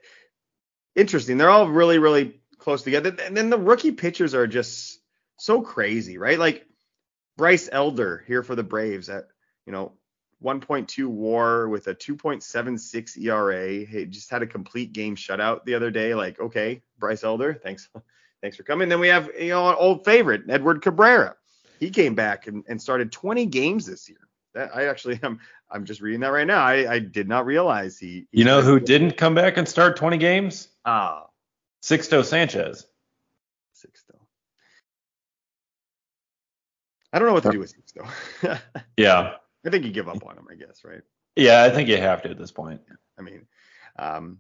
[0.95, 1.37] Interesting.
[1.37, 3.15] They're all really, really close together.
[3.23, 4.99] And then the rookie pitchers are just
[5.39, 6.39] so crazy, right?
[6.39, 6.67] Like
[7.37, 9.25] Bryce Elder here for the Braves at,
[9.67, 9.93] you know,
[10.43, 13.85] 1.2 WAR with a 2.76 ERA.
[13.85, 16.15] He just had a complete game shutout the other day.
[16.15, 17.89] Like, okay, Bryce Elder, thanks,
[18.43, 18.89] thanks for coming.
[18.89, 21.37] Then we have, you know, an old favorite, Edward Cabrera.
[21.81, 24.19] He came back and, and started 20 games this year.
[24.55, 25.41] That I actually am.
[25.69, 26.63] I'm just reading that right now.
[26.63, 28.27] I, I did not realize he.
[28.31, 30.69] he You know who didn't come back and start 20 games?
[30.85, 31.27] Ah,
[31.83, 32.87] Sixto Sanchez.
[33.75, 34.17] Sixto.
[37.13, 38.57] I don't know what to do with six though.
[38.97, 39.35] Yeah.
[39.67, 41.03] I think you give up on him, I guess, right?
[41.35, 42.81] Yeah, I think you have to at this point.
[43.19, 43.47] I mean,
[43.99, 44.39] um,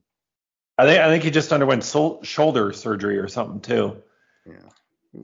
[0.78, 4.02] I think I think he just underwent sol- shoulder surgery or something too.
[4.46, 5.22] yeah.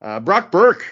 [0.00, 0.84] Uh, Brock Burke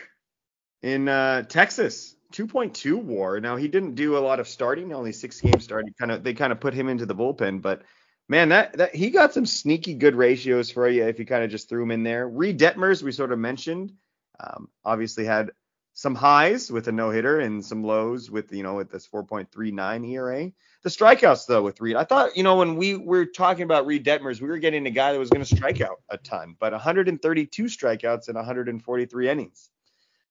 [0.82, 3.40] in uh, Texas, 2.2 WAR.
[3.40, 5.96] Now he didn't do a lot of starting, only six games started.
[5.98, 7.82] Kind of they kind of put him into the bullpen, but
[8.28, 11.50] man, that that he got some sneaky good ratios for you if you kind of
[11.50, 12.28] just threw him in there.
[12.28, 13.92] Reid Detmers, we sort of mentioned,
[14.40, 15.52] um, obviously had
[15.94, 20.10] some highs with a no hitter and some lows with you know with this 4.39
[20.10, 20.52] ERA.
[20.82, 24.04] The strikeouts though with Reid, I thought you know when we were talking about Reid
[24.04, 26.72] Detmers, we were getting a guy that was going to strike out a ton, but
[26.72, 29.70] 132 strikeouts in 143 innings.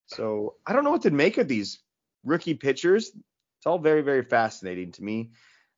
[0.08, 1.80] So I don't know what to make of these
[2.26, 3.12] rookie pitchers.
[3.58, 5.32] It's all very very fascinating to me,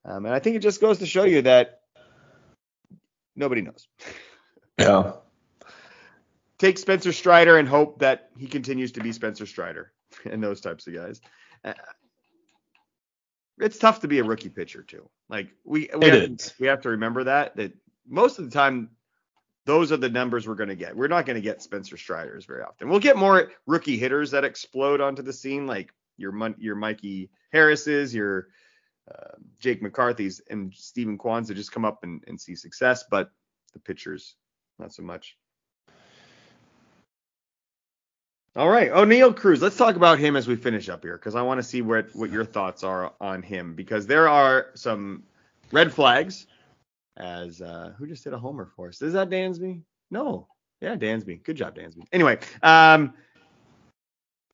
[0.03, 1.81] um, and I think it just goes to show you that
[3.35, 3.87] nobody knows.
[4.79, 5.13] Yeah.
[6.57, 9.91] Take Spencer Strider and hope that he continues to be Spencer Strider
[10.25, 11.21] and those types of guys.
[11.63, 11.73] Uh,
[13.59, 15.09] it's tough to be a rookie pitcher too.
[15.29, 16.53] Like we we have, is.
[16.59, 17.73] we have to remember that that
[18.07, 18.89] most of the time
[19.65, 20.95] those are the numbers we're going to get.
[20.95, 22.87] We're not going to get Spencer Striders very often.
[22.87, 28.13] We'll get more rookie hitters that explode onto the scene, like your your Mikey Harris's,
[28.13, 28.47] your
[29.11, 33.05] uh, Jake McCarthy's, and Steven Kwan's that just come up and, and see success.
[33.09, 33.31] But
[33.73, 34.35] the pitchers,
[34.77, 35.37] not so much.
[38.57, 39.61] All right, Oneil Cruz.
[39.61, 42.07] Let's talk about him as we finish up here, because I want to see what
[42.15, 45.23] what your thoughts are on him, because there are some
[45.73, 46.47] red flags.
[47.17, 49.01] As uh, who just did a homer for us?
[49.01, 49.81] Is that Dansby?
[50.09, 50.47] No.
[50.79, 51.43] Yeah, Dansby.
[51.43, 52.05] Good job, Dansby.
[52.13, 53.13] Anyway, um,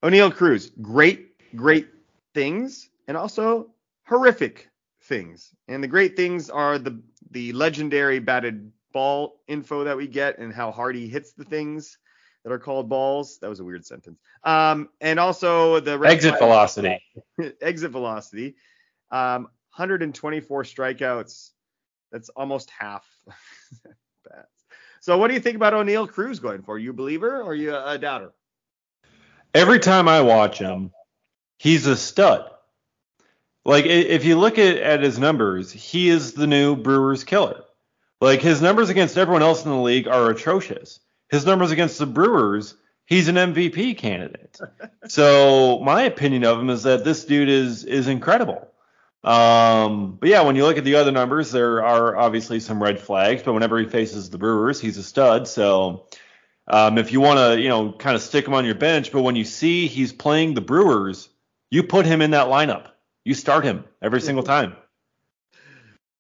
[0.02, 1.89] Oneil Cruz, great, great
[2.34, 3.70] things, and also
[4.08, 4.68] horrific
[5.04, 5.54] things.
[5.68, 6.99] And the great things are the
[7.30, 11.99] the legendary batted ball info that we get and how hard he hits the things
[12.44, 13.38] that are called balls.
[13.39, 14.20] That was a weird sentence.
[14.44, 17.00] Um, and also the Exit velocity.
[17.62, 18.56] exit velocity.
[19.12, 19.44] Um,
[19.76, 21.52] 124 strikeouts.
[22.12, 23.06] That's almost half.
[25.02, 26.78] So what do you think about Oneil Cruz going for?
[26.78, 28.34] You a believer or you a, a doubter?
[29.54, 30.92] Every time I watch him,
[31.58, 32.48] he's a stud.
[33.66, 37.64] Like if you look at, at his numbers, he is the new Brewers killer.
[38.22, 41.00] Like his numbers against everyone else in the league are atrocious.
[41.32, 42.76] His numbers against the Brewers,
[43.06, 44.60] he's an MVP candidate.
[45.08, 48.68] so my opinion of him is that this dude is is incredible.
[49.24, 53.00] Um, but yeah, when you look at the other numbers, there are obviously some red
[53.00, 53.44] flags.
[53.44, 55.48] But whenever he faces the Brewers, he's a stud.
[55.48, 56.08] So
[56.68, 59.22] um, if you want to, you know, kind of stick him on your bench, but
[59.22, 61.30] when you see he's playing the Brewers,
[61.70, 62.88] You put him in that lineup.
[63.24, 64.76] You start him every single time.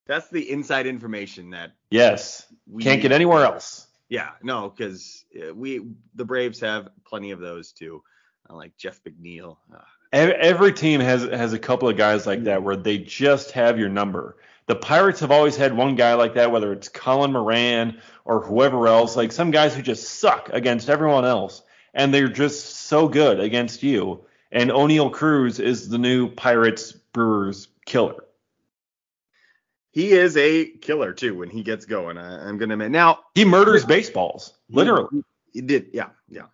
[0.07, 2.45] That's the inside information that Yes.
[2.69, 3.87] we Can't get anywhere else.
[4.11, 5.23] Yeah, no, because
[5.55, 8.03] we the Braves have plenty of those too,
[8.49, 9.55] uh, like Jeff McNeil.
[9.73, 9.79] Uh,
[10.11, 13.87] Every team has has a couple of guys like that where they just have your
[13.87, 14.35] number.
[14.67, 18.85] The Pirates have always had one guy like that, whether it's Colin Moran or whoever
[18.85, 21.61] else, like some guys who just suck against everyone else,
[21.93, 24.25] and they're just so good against you.
[24.51, 28.25] And Oneil Cruz is the new Pirates Brewers killer.
[29.91, 32.17] He is a killer too when he gets going.
[32.17, 32.91] I, I'm gonna admit.
[32.91, 35.23] Now He murders baseballs, literally.
[35.53, 36.45] He did, yeah, yeah.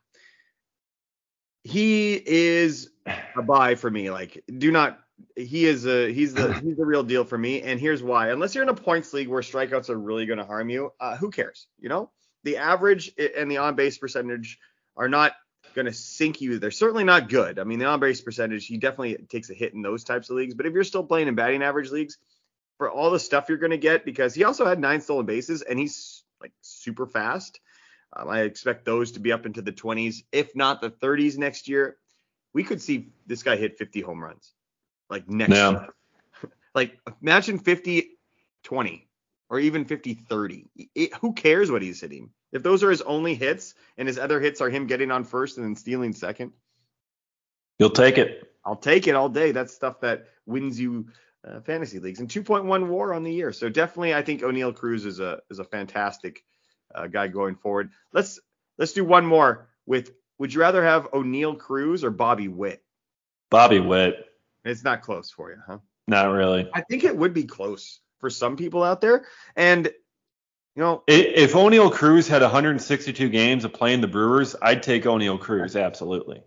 [1.64, 2.90] He is
[3.36, 4.10] a buy for me.
[4.10, 5.00] Like, do not.
[5.36, 7.62] He is a he's the he's the real deal for me.
[7.62, 8.30] And here's why.
[8.30, 11.18] Unless you're in a points league where strikeouts are really going to harm you, uh,
[11.18, 11.68] who cares?
[11.80, 12.10] You know,
[12.44, 14.60] the average and the on base percentage
[14.96, 15.34] are not
[15.76, 16.58] going to sink you.
[16.58, 17.60] They're certainly not good.
[17.60, 20.38] I mean, the on base percentage, he definitely takes a hit in those types of
[20.38, 20.56] leagues.
[20.56, 22.18] But if you're still playing in batting average leagues,
[22.78, 25.62] for all the stuff you're going to get, because he also had nine stolen bases
[25.62, 27.60] and he's like super fast.
[28.16, 31.68] Um, I expect those to be up into the 20s, if not the 30s next
[31.68, 31.98] year.
[32.54, 34.54] We could see this guy hit 50 home runs
[35.10, 35.72] like next Yeah.
[35.72, 35.88] year.
[36.76, 38.18] like imagine 50
[38.64, 39.08] 20
[39.50, 40.66] or even 50 30.
[40.96, 42.30] It- who cares what he's hitting?
[42.52, 45.58] If those are his only hits and his other hits are him getting on first
[45.58, 46.54] and then stealing second,
[47.80, 48.52] You'll take it.
[48.66, 49.52] I'll take it all day.
[49.52, 51.08] That's stuff that wins you
[51.48, 53.52] uh, fantasy leagues and 2.1 WAR on the year.
[53.52, 56.44] So definitely, I think Oneil Cruz is a is a fantastic
[56.94, 57.92] uh, guy going forward.
[58.14, 58.40] Let's
[58.78, 60.12] let's do one more with.
[60.40, 62.84] Would you rather have Oneil Cruz or Bobby Witt?
[63.50, 64.24] Bobby Witt.
[64.64, 65.80] It's not close for you, huh?
[66.08, 66.70] Not really.
[66.74, 69.26] I think it would be close for some people out there.
[69.56, 69.88] And
[70.76, 75.40] you know, If Oneil Cruz had 162 games of playing the Brewers, I'd take Oneil
[75.40, 76.44] Cruz absolutely.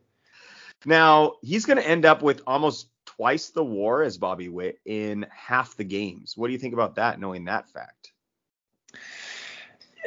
[0.87, 2.87] now he's going to end up with almost
[3.21, 6.39] twice the WAR as Bobby Witt in half the games.
[6.39, 7.21] What do you think about that?
[7.21, 8.13] Knowing that fact.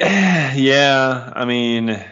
[0.00, 2.04] yeah, I mean,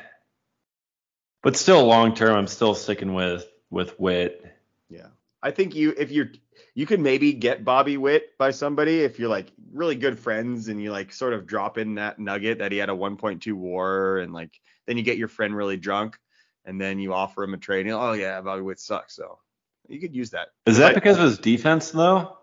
[1.42, 4.46] but still long term, I'm still sticking with with Witt.
[4.88, 5.08] Yeah.
[5.42, 6.30] I think you if you're
[6.72, 10.80] you could maybe get Bobby Witt by somebody if you're like really good friends and
[10.80, 14.32] you like sort of drop in that nugget that he had a 1.2 war and
[14.32, 14.52] like
[14.86, 16.16] then you get your friend really drunk
[16.64, 17.86] and then you offer him a trade.
[17.86, 19.16] And, oh yeah, Bobby Witt sucks.
[19.16, 19.40] So
[19.88, 20.48] you could use that.
[20.66, 22.38] Is that because of his defense though?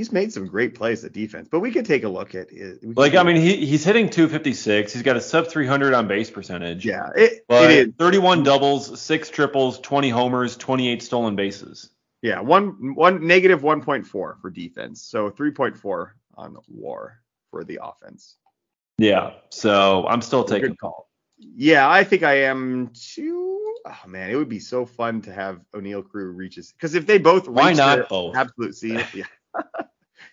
[0.00, 2.78] he's made some great plays at defense, but we could take a look at it.
[2.96, 4.92] Like, I mean, he, he's hitting 256.
[4.92, 6.86] He's got a sub 300 on base percentage.
[6.86, 7.94] yeah, it, it is.
[7.98, 11.90] 31 doubles, six triples, 20 homers, 28 stolen bases.
[12.22, 17.20] Yeah, one one negative 1.4 for defense, so 3.4 on WAR
[17.50, 18.36] for the offense.
[18.98, 19.32] Yeah.
[19.48, 21.08] So I'm still taking Good call.
[21.38, 23.59] Yeah, I think I am too.
[23.86, 27.18] Oh man, it would be so fun to have O'Neill Crew reaches because if they
[27.18, 28.36] both reach Why not both?
[28.36, 29.24] absolute ceiling, yeah,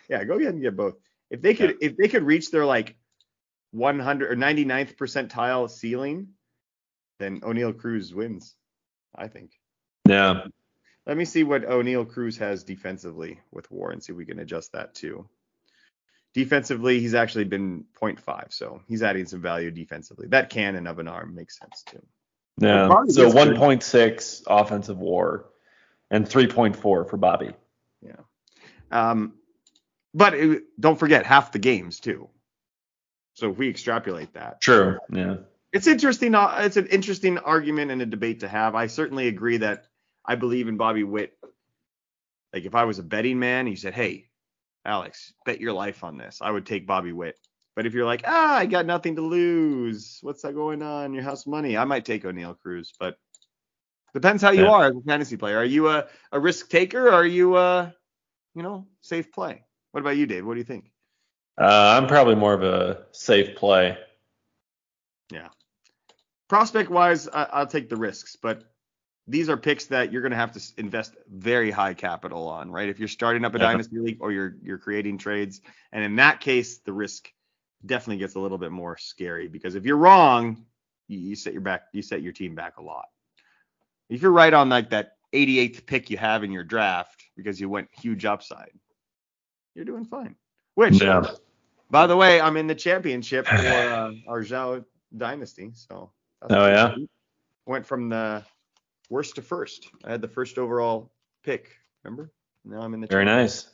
[0.09, 0.95] yeah, go ahead and get both.
[1.29, 2.95] If they could, if they could reach their like
[3.71, 6.29] 100 or 99th percentile ceiling,
[7.19, 8.55] then Oneil Cruz wins.
[9.15, 9.51] I think.
[10.07, 10.45] Yeah.
[11.05, 14.39] Let me see what Oneil Cruz has defensively with WAR and see if we can
[14.39, 15.27] adjust that too.
[16.33, 20.27] Defensively, he's actually been 0.5, so he's adding some value defensively.
[20.27, 22.05] That cannon of an arm makes sense too.
[22.59, 22.87] Yeah.
[23.07, 25.45] So 1.6 offensive war
[26.09, 27.53] and 3.4 for Bobby.
[28.01, 28.15] Yeah.
[28.91, 29.33] Um,
[30.13, 32.29] but it, don't forget half the games too.
[33.33, 34.97] So if we extrapolate that, True.
[35.11, 35.37] Yeah.
[35.71, 36.33] it's interesting.
[36.33, 38.73] uh, It's an interesting argument and a debate to have.
[38.73, 39.85] I certainly agree that
[40.25, 41.37] I believe in Bobby Witt.
[42.53, 44.29] Like if I was a betting man, you said, "Hey,
[44.83, 47.37] Alex, bet your life on this," I would take Bobby Witt.
[47.77, 50.17] But if you're like, "Ah, I got nothing to lose.
[50.23, 51.13] What's that going on?
[51.13, 53.19] Your house money?" I might take Oneil Cruz, but
[54.15, 54.71] depends how you Yeah.
[54.71, 55.59] are as a fantasy player.
[55.59, 57.07] Are you a, a risk taker?
[57.07, 57.93] Or are you a,
[58.55, 59.63] you know, safe play?
[59.91, 60.43] What about you, Dave?
[60.43, 60.91] What do you think?
[61.55, 63.95] Uh, I'm probably more of a safe play.
[65.31, 65.49] Yeah.
[66.47, 68.63] Prospect wise, I, I'll take the risks, but
[69.27, 72.89] these are picks that you're going to have to invest very high capital on, right?
[72.89, 73.67] If you're starting up a Yeah.
[73.67, 75.61] dynasty league or you're you're creating trades,
[75.91, 77.31] and in that case, the risk
[77.85, 80.65] definitely gets a little bit more scary because if you're wrong,
[81.07, 83.05] you, you set your back, you set your team back a lot.
[84.09, 87.69] If you're right on like that 88th pick you have in your draft because you
[87.69, 88.71] went huge upside,
[89.75, 90.35] you're doing fine.
[90.75, 91.23] Which, Yeah.
[91.91, 94.83] by the way, I'm in the championship for uh, our Zhao
[95.15, 96.11] dynasty, so.
[96.41, 96.93] that's Oh, yeah?
[96.93, 97.09] sweet.
[97.65, 98.43] Went from the
[99.09, 99.89] worst to first.
[100.05, 101.11] I had the first overall
[101.43, 101.71] pick.
[102.03, 102.31] Remember?
[102.63, 103.69] Now I'm in the Very nice.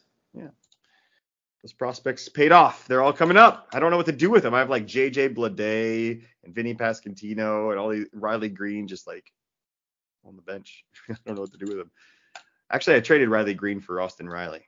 [1.63, 2.85] Those prospects paid off.
[2.87, 3.69] They're all coming up.
[3.73, 4.53] I don't know what to do with them.
[4.53, 9.31] I have like JJ Bleday and Vinnie Pasquantino and all these Riley Greene just like
[10.25, 10.83] on the bench.
[11.09, 11.91] I don't know what to do with them.
[12.69, 14.67] Actually, I traded Riley Greene for Austin Riley.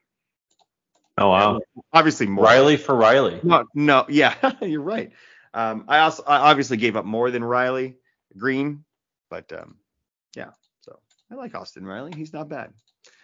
[1.18, 1.60] Oh wow.
[1.92, 2.46] Obviously more.
[2.46, 3.40] Riley for Riley.
[3.44, 5.12] No, no, yeah, you're right.
[5.54, 7.98] Um, I also I obviously gave up more than Riley
[8.38, 8.84] Greene,
[9.30, 9.76] but um,
[10.36, 10.52] yeah.
[10.82, 11.00] So
[11.32, 12.14] I like Austin Riley.
[12.16, 12.74] He's not bad.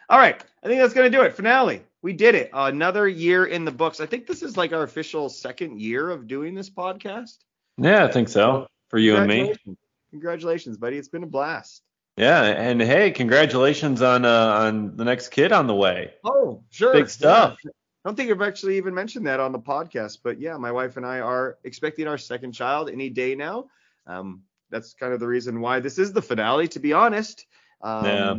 [0.09, 1.36] All right, I think that's gonna do it.
[1.36, 1.84] Finale.
[2.02, 2.49] We did it.
[2.54, 3.99] Another year in the books.
[3.99, 7.38] I think this is like our official second year of doing this podcast.
[7.78, 8.68] Yeah, I think so.
[8.89, 9.36] For you and me.
[9.38, 9.78] Congratulations.
[10.10, 10.97] Congratulations, buddy.
[10.97, 11.84] It's been a blast.
[12.18, 16.14] Yeah, and hey, congratulations on uh, on the next kid on the way.
[16.24, 16.93] Oh, sure.
[16.93, 17.58] Big stuff.
[17.64, 17.72] Yeah.
[18.04, 20.97] I don't think I've actually even mentioned that on the podcast, but yeah, my wife
[20.97, 23.68] and I are expecting our second child any day now.
[24.08, 24.41] Um,
[24.72, 27.45] that's kind of the reason why this is the finale, to be honest.
[27.82, 28.36] Um, Yeah.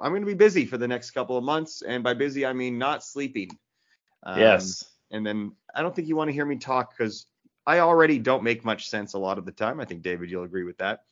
[0.00, 2.52] I'm going to be busy for the next couple of months, and by busy I
[2.52, 3.50] mean not sleeping.
[4.22, 4.84] Um, yes.
[5.10, 7.26] And then I don't think you want to hear me talk because
[7.66, 9.80] I already don't make much sense a lot of the time.
[9.80, 11.04] I think David, you'll agree with that.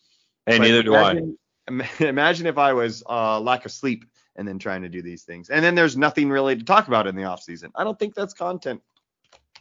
[0.47, 1.13] Hey, But neither do I.
[1.13, 1.37] imagine,
[1.69, 2.05] I.
[2.05, 4.05] Imagine if I was uh, lack of sleep
[4.37, 7.07] and then trying to do these things, and then there's nothing really to talk about
[7.07, 7.73] in the off season.
[7.75, 8.83] I don't think that's content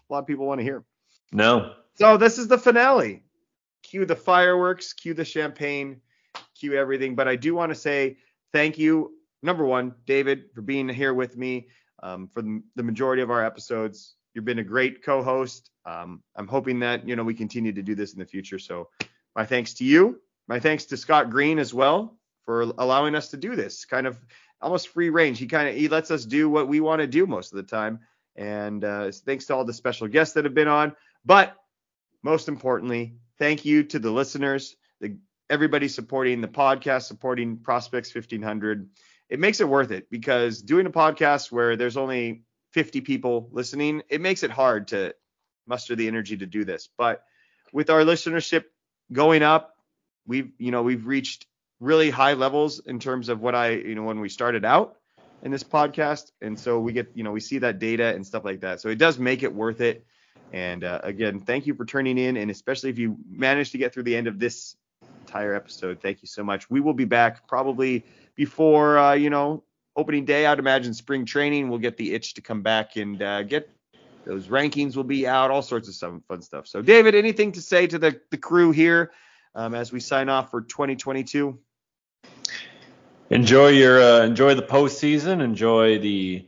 [0.10, 0.84] a lot of people want to hear.
[1.32, 1.74] No.
[1.96, 3.24] So this is the finale.
[3.84, 6.02] Cue the fireworks, cue the champagne,
[6.58, 7.16] cue everything.
[7.16, 8.18] But I do want to say
[8.52, 9.14] thank you,
[9.46, 11.68] number one, David, for being here with me
[12.04, 14.16] um, for the, majority of our episodes.
[14.34, 15.70] You've been a great co-host.
[15.86, 18.60] Um, I'm hoping that you know we continue to do this in the future.
[18.60, 18.90] So
[19.36, 20.20] my thanks to you.
[20.48, 23.86] My thanks to Scott Green as well for allowing us to do this.
[23.86, 24.20] Kind of
[24.62, 25.40] almost free range.
[25.40, 27.64] He kind of he lets us do what we want to do most of the
[27.64, 28.00] time.
[28.36, 30.96] And uh, thanks to all the special guests that have been on.
[31.24, 31.56] But
[32.24, 35.18] most importantly, thank you to the listeners, the
[35.50, 38.90] everybody supporting the podcast, supporting Prospects 1500.
[39.30, 44.04] It makes it worth it because doing a podcast where there's only 50 people listening,
[44.10, 45.16] it makes it hard to
[45.68, 46.90] muster the energy to do this.
[46.98, 47.24] But
[47.74, 48.66] with our listenership
[49.12, 49.76] going up,
[50.28, 51.46] we've you know we've reached
[51.80, 54.98] really high levels in terms of what I you know when we started out
[55.44, 58.46] in this podcast, and so we get you know we see that data and stuff
[58.46, 58.82] like that.
[58.82, 60.06] So it does make it worth it.
[60.54, 63.94] And uh, again, thank you for turning in, and especially if you managed to get
[63.94, 64.76] through the end of this
[65.28, 66.70] entire episode, thank you so much.
[66.70, 68.06] We will be back probably
[68.36, 69.64] before uh, you know
[69.96, 70.46] opening day.
[70.46, 71.70] I'd imagine spring training.
[71.70, 73.70] We'll get the itch to come back and uh, get
[74.26, 76.68] those rankings will be out, all sorts of fun stuff.
[76.68, 79.12] So, David, anything to say to the the crew here
[79.54, 81.58] um, as we sign off for 2022?
[83.30, 85.42] Enjoy your uh, enjoy the postseason.
[85.42, 86.48] Enjoy the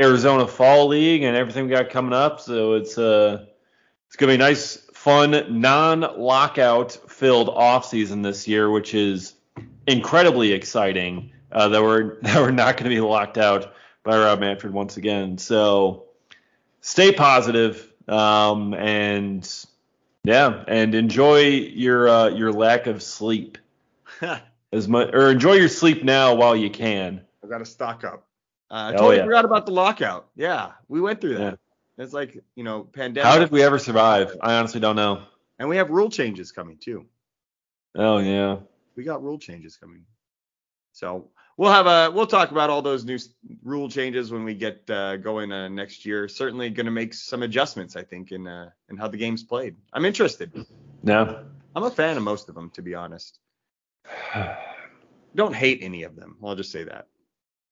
[0.00, 2.40] Arizona Fall League and everything we got coming up.
[2.40, 3.46] So it's uh
[4.06, 9.34] it's gonna be nice, fun, non-lockout filled off season this year, which is
[9.86, 11.32] incredibly exciting.
[11.52, 14.96] Uh, that we're that we're not going to be locked out by Rob Manfred once
[14.96, 15.38] again.
[15.38, 16.04] So
[16.80, 19.48] stay positive, um, and
[20.24, 23.58] yeah, and enjoy your uh, your lack of sleep
[24.72, 27.22] as much, or enjoy your sleep now while you can.
[27.42, 28.26] I've got to stock up.
[28.70, 29.24] Uh, I Oh, totally yeah.
[29.24, 30.28] forgot about the lockout.
[30.34, 31.40] Yeah, we went through that.
[31.40, 32.04] Yeah.
[32.04, 33.24] It's like you know pandemic.
[33.26, 34.36] How did we ever survive?
[34.40, 35.22] I honestly don't know.
[35.58, 37.06] And we have rule changes coming too.
[37.94, 38.56] Oh yeah.
[38.96, 40.04] We got rule changes coming.
[40.92, 43.18] So we'll have a we'll talk about all those new
[43.62, 46.26] rule changes when we get uh, going uh, next year.
[46.28, 49.76] Certainly going to make some adjustments, I think, in uh, in how the game's played.
[49.92, 50.52] I'm interested.
[51.02, 51.44] No.
[51.74, 53.38] I'm a fan of most of them, to be honest.
[55.34, 56.36] Don't hate any of them.
[56.42, 57.08] I'll just say that.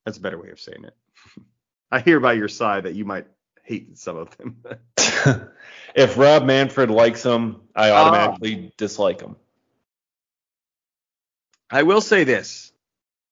[0.05, 0.95] That's a better way of saying it.
[1.91, 3.27] I hear by your side that you might
[3.62, 4.57] hate some of them.
[5.95, 7.95] if Rob Manfred likes them, I Ah.
[8.05, 9.37] automatically dislike him.
[11.71, 12.73] I will say this: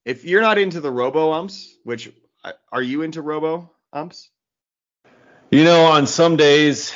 [0.05, 2.13] if you're not into the robo umps, which
[2.45, 4.31] uh, are you into robo umps?
[5.51, 6.95] You know, on some days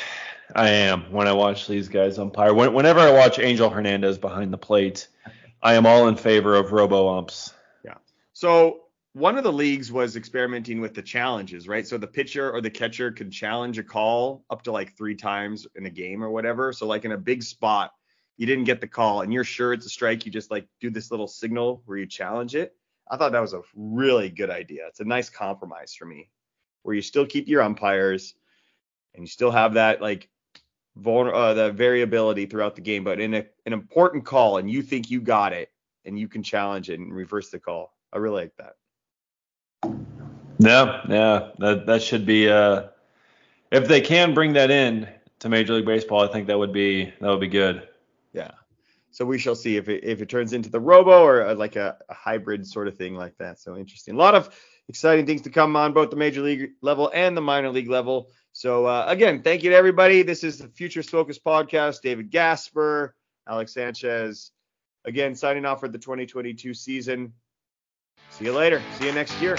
[0.55, 2.55] I am when I watch these guys umpire.
[2.55, 5.09] When, whenever I watch Angel Hernandez behind the plate,
[5.63, 7.53] I am all in favor of robo umps.
[7.85, 7.97] Yeah.
[8.33, 8.83] So
[9.13, 11.87] one of the leagues was experimenting with the challenges, right?
[11.87, 15.67] So the pitcher or the catcher could challenge a call up to like three times
[15.75, 16.73] in a game or whatever.
[16.73, 17.93] So like in a big spot,
[18.37, 20.91] you didn't get the call and you're sure it's a strike, you just like do
[20.91, 22.75] this little signal where you challenge it.
[23.11, 24.87] I thought that was a really good idea.
[24.89, 26.29] It's a nice compromise for me,
[26.83, 28.35] where you still keep your umpires
[29.15, 30.29] and you still have that like
[31.01, 34.83] vulner uh, the variability throughout the game, but in a, an important call and you
[34.83, 35.71] think you got it
[36.05, 37.97] and you can challenge it and reverse the call.
[38.13, 38.75] I really like that.
[40.59, 42.49] Yeah, yeah, that that should be.
[42.49, 42.85] Uh,
[43.71, 45.09] if they can bring that in
[45.41, 47.87] to Major League Baseball, I think that would be that would be good.
[49.17, 51.75] So we shall see if it if it turns into the robo or uh like
[51.75, 53.59] a, a hybrid sort of thing like that.
[53.59, 54.15] So interesting.
[54.15, 54.55] A lot of
[54.91, 58.29] exciting things to come on both the major league level and the minor league level.
[58.53, 60.21] So uh, again, thank you to everybody.
[60.21, 62.03] This is the Futures Focus podcast.
[62.03, 63.17] David Gasper,
[63.49, 64.51] Alex Sanchez.
[65.07, 67.33] Again, signing off for the 2022 season.
[68.29, 68.83] See you later.
[68.99, 69.57] See you next year.